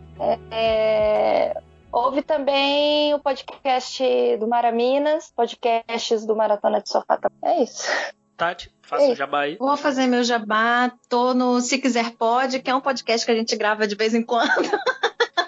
É, 0.50 1.60
Houve 1.92 2.22
também 2.22 3.12
o 3.12 3.18
podcast 3.18 4.02
do 4.38 4.48
Mara 4.48 4.72
Minas, 4.72 5.30
podcasts 5.36 6.24
do 6.24 6.34
Maratona 6.34 6.80
de 6.80 6.88
Sofá. 6.88 7.20
É 7.44 7.62
isso. 7.62 7.86
Tati, 8.34 8.72
faça 8.80 9.12
o 9.12 9.14
jabá 9.14 9.40
aí. 9.42 9.56
Vou 9.56 9.76
fazer 9.76 10.06
meu 10.06 10.24
jabá, 10.24 10.90
tô 11.06 11.34
no 11.34 11.60
Se 11.60 11.76
Quiser 11.76 12.12
Pode, 12.12 12.60
que 12.60 12.70
é 12.70 12.74
um 12.74 12.80
podcast 12.80 13.26
que 13.26 13.30
a 13.30 13.34
gente 13.34 13.54
grava 13.56 13.86
de 13.86 13.94
vez 13.94 14.14
em 14.14 14.22
quando. 14.22 14.48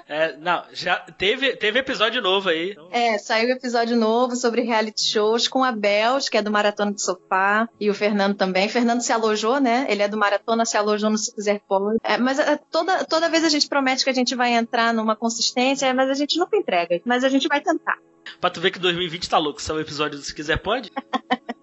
É, 0.09 0.37
não, 0.37 0.63
já 0.73 0.97
teve, 0.97 1.57
teve 1.57 1.79
episódio 1.79 2.21
novo 2.21 2.49
aí. 2.49 2.73
Então, 2.73 2.89
É, 2.91 3.19
saiu 3.19 3.51
episódio 3.51 3.97
novo 3.97 4.37
sobre 4.37 4.63
reality 4.63 5.05
shows 5.05 5.49
com 5.49 5.65
a 5.65 5.73
Bels, 5.73 6.29
que 6.29 6.37
é 6.37 6.43
do 6.43 6.51
Maratona 6.51 6.93
de 6.93 7.03
Sofá, 7.03 7.69
e 7.81 7.89
o 7.89 7.95
Fernando 7.95 8.37
também. 8.37 8.69
Fernando 8.69 9.01
se 9.01 9.13
alojou, 9.13 9.61
né? 9.61 9.87
Ele 9.89 10.03
é 10.03 10.09
do 10.09 10.17
Maratona, 10.17 10.65
se 10.65 10.77
alojou 10.77 11.11
no 11.11 11.19
Se 11.19 11.35
Quiser 11.35 11.61
Pode. 11.67 11.99
É, 12.03 12.19
mas 12.19 12.39
é, 12.39 12.59
toda, 12.71 13.05
toda 13.05 13.29
vez 13.29 13.45
a 13.45 13.49
gente 13.49 13.69
promete 13.69 14.05
que 14.05 14.11
a 14.11 14.15
gente 14.15 14.35
vai 14.35 14.53
entrar 14.53 14.93
numa 14.93 15.17
consistência, 15.17 15.93
mas 15.95 16.11
a 16.11 16.15
gente 16.15 16.39
nunca 16.39 16.57
entrega. 16.57 17.01
Mas 17.05 17.25
a 17.25 17.29
gente 17.29 17.49
vai 17.49 17.61
tentar. 17.61 17.99
Pra 18.41 18.51
tu 18.51 18.61
ver 18.61 18.71
que 18.71 18.79
2020 18.79 19.29
tá 19.29 19.39
louco. 19.39 19.61
São 19.61 19.81
episódio 19.81 20.19
do 20.19 20.25
Se 20.25 20.35
Quiser 20.35 20.59
Pode. 20.59 20.91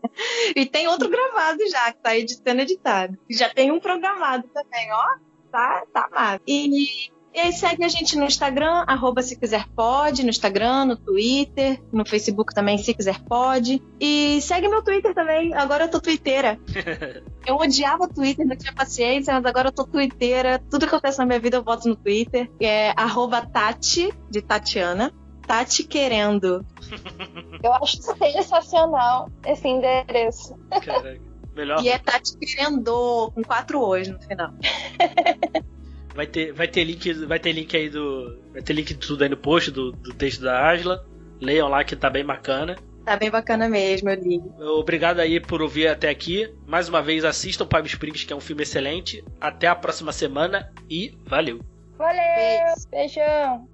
E 0.56 0.66
tem 0.66 0.88
outro 0.88 1.10
gravado 1.10 1.60
já, 1.70 1.92
que 1.94 2.00
tá 2.00 2.10
aí 2.10 2.28
sendo 2.28 2.62
editado. 2.62 3.18
Já 3.30 3.50
tem 3.50 3.72
um 3.72 3.80
programado 3.80 4.48
também, 4.54 4.92
ó. 4.92 5.06
Tá, 5.52 5.84
tá 5.92 6.10
massa. 6.12 6.42
E, 6.46 7.10
e 7.34 7.40
aí 7.40 7.54
segue 7.54 7.84
a 7.84 7.88
gente 7.88 8.18
no 8.18 8.26
Instagram, 8.26 8.84
arroba 8.86 9.22
se 9.22 9.38
quiser 9.38 9.66
pode, 9.70 10.24
no 10.24 10.30
Instagram, 10.30 10.86
no 10.86 10.98
Twitter, 10.98 11.82
no 11.92 12.06
Facebook 12.06 12.54
também, 12.54 12.78
se 12.78 12.94
quiser 12.94 13.20
pode. 13.22 13.82
E 14.00 14.42
segue 14.42 14.68
meu 14.68 14.84
Twitter 14.84 15.14
também, 15.14 15.54
agora 15.54 15.86
eu 15.86 15.90
tô 15.90 16.00
twitteira. 16.00 16.60
Eu 17.44 17.56
odiava 17.56 18.08
Twitter, 18.08 18.46
não 18.46 18.56
tinha 18.56 18.72
paciência, 18.72 19.34
mas 19.34 19.44
agora 19.46 19.70
eu 19.70 19.72
tô 19.72 19.84
twitteira. 19.84 20.62
Tudo 20.70 20.86
que 20.86 20.94
acontece 20.94 21.18
na 21.18 21.26
minha 21.26 21.40
vida 21.40 21.58
eu 21.58 21.64
boto 21.64 21.90
no 21.90 21.96
Twitter. 21.96 22.48
É 22.62 22.94
arroba 22.96 23.44
Tati, 23.44 24.14
de 24.30 24.44
Tatiana. 24.44 25.12
Tati 25.48 25.84
querendo. 25.84 26.64
Eu 27.64 27.74
acho 27.74 27.98
sensacional 28.00 29.28
esse 29.44 29.68
endereço. 29.68 30.56
Caraca. 30.70 31.20
Melhor. 31.56 31.84
E 31.84 31.90
é 31.90 31.98
Tati 31.98 32.38
querendo, 32.38 33.32
com 33.34 33.42
quatro 33.44 33.82
O's 33.82 34.08
no 34.08 34.22
final. 34.22 34.52
Vai 36.14 36.28
ter, 36.28 36.52
vai 36.52 36.68
ter 36.68 36.84
link, 36.84 37.14
vai 37.26 37.40
ter 37.40 37.52
link 37.52 37.76
aí 37.76 37.90
do, 37.90 38.40
vai 38.52 38.62
ter 38.62 38.74
link 38.74 38.94
de 38.94 39.00
tudo 39.00 39.24
aí 39.24 39.30
no 39.30 39.38
post 39.38 39.72
do, 39.72 39.92
do 39.92 40.14
texto 40.14 40.42
da 40.42 40.72
Asla. 40.72 41.06
Leiam 41.40 41.68
lá 41.68 41.84
que 41.84 41.96
tá 41.96 42.10
bem 42.10 42.26
bacana. 42.26 42.76
Tá 43.06 43.18
bem 43.18 43.32
bacana 43.32 43.68
mesmo, 43.68 44.10
eu 44.10 44.16
li. 44.16 44.42
Obrigado 44.60 45.20
aí 45.20 45.40
por 45.40 45.62
ouvir 45.62 45.88
até 45.88 46.10
aqui. 46.10 46.54
Mais 46.68 46.88
uma 46.88 47.02
vez 47.02 47.26
assistam 47.26 47.66
Palm 47.66 47.86
Springs, 47.86 48.24
que 48.24 48.34
é 48.34 48.36
um 48.36 48.42
filme 48.42 48.62
excelente. 48.62 49.24
Até 49.40 49.68
a 49.68 49.76
próxima 49.76 50.12
semana 50.12 50.72
e 50.90 51.18
valeu. 51.26 51.60
Valeu! 51.98 52.76
Beijão! 52.92 53.68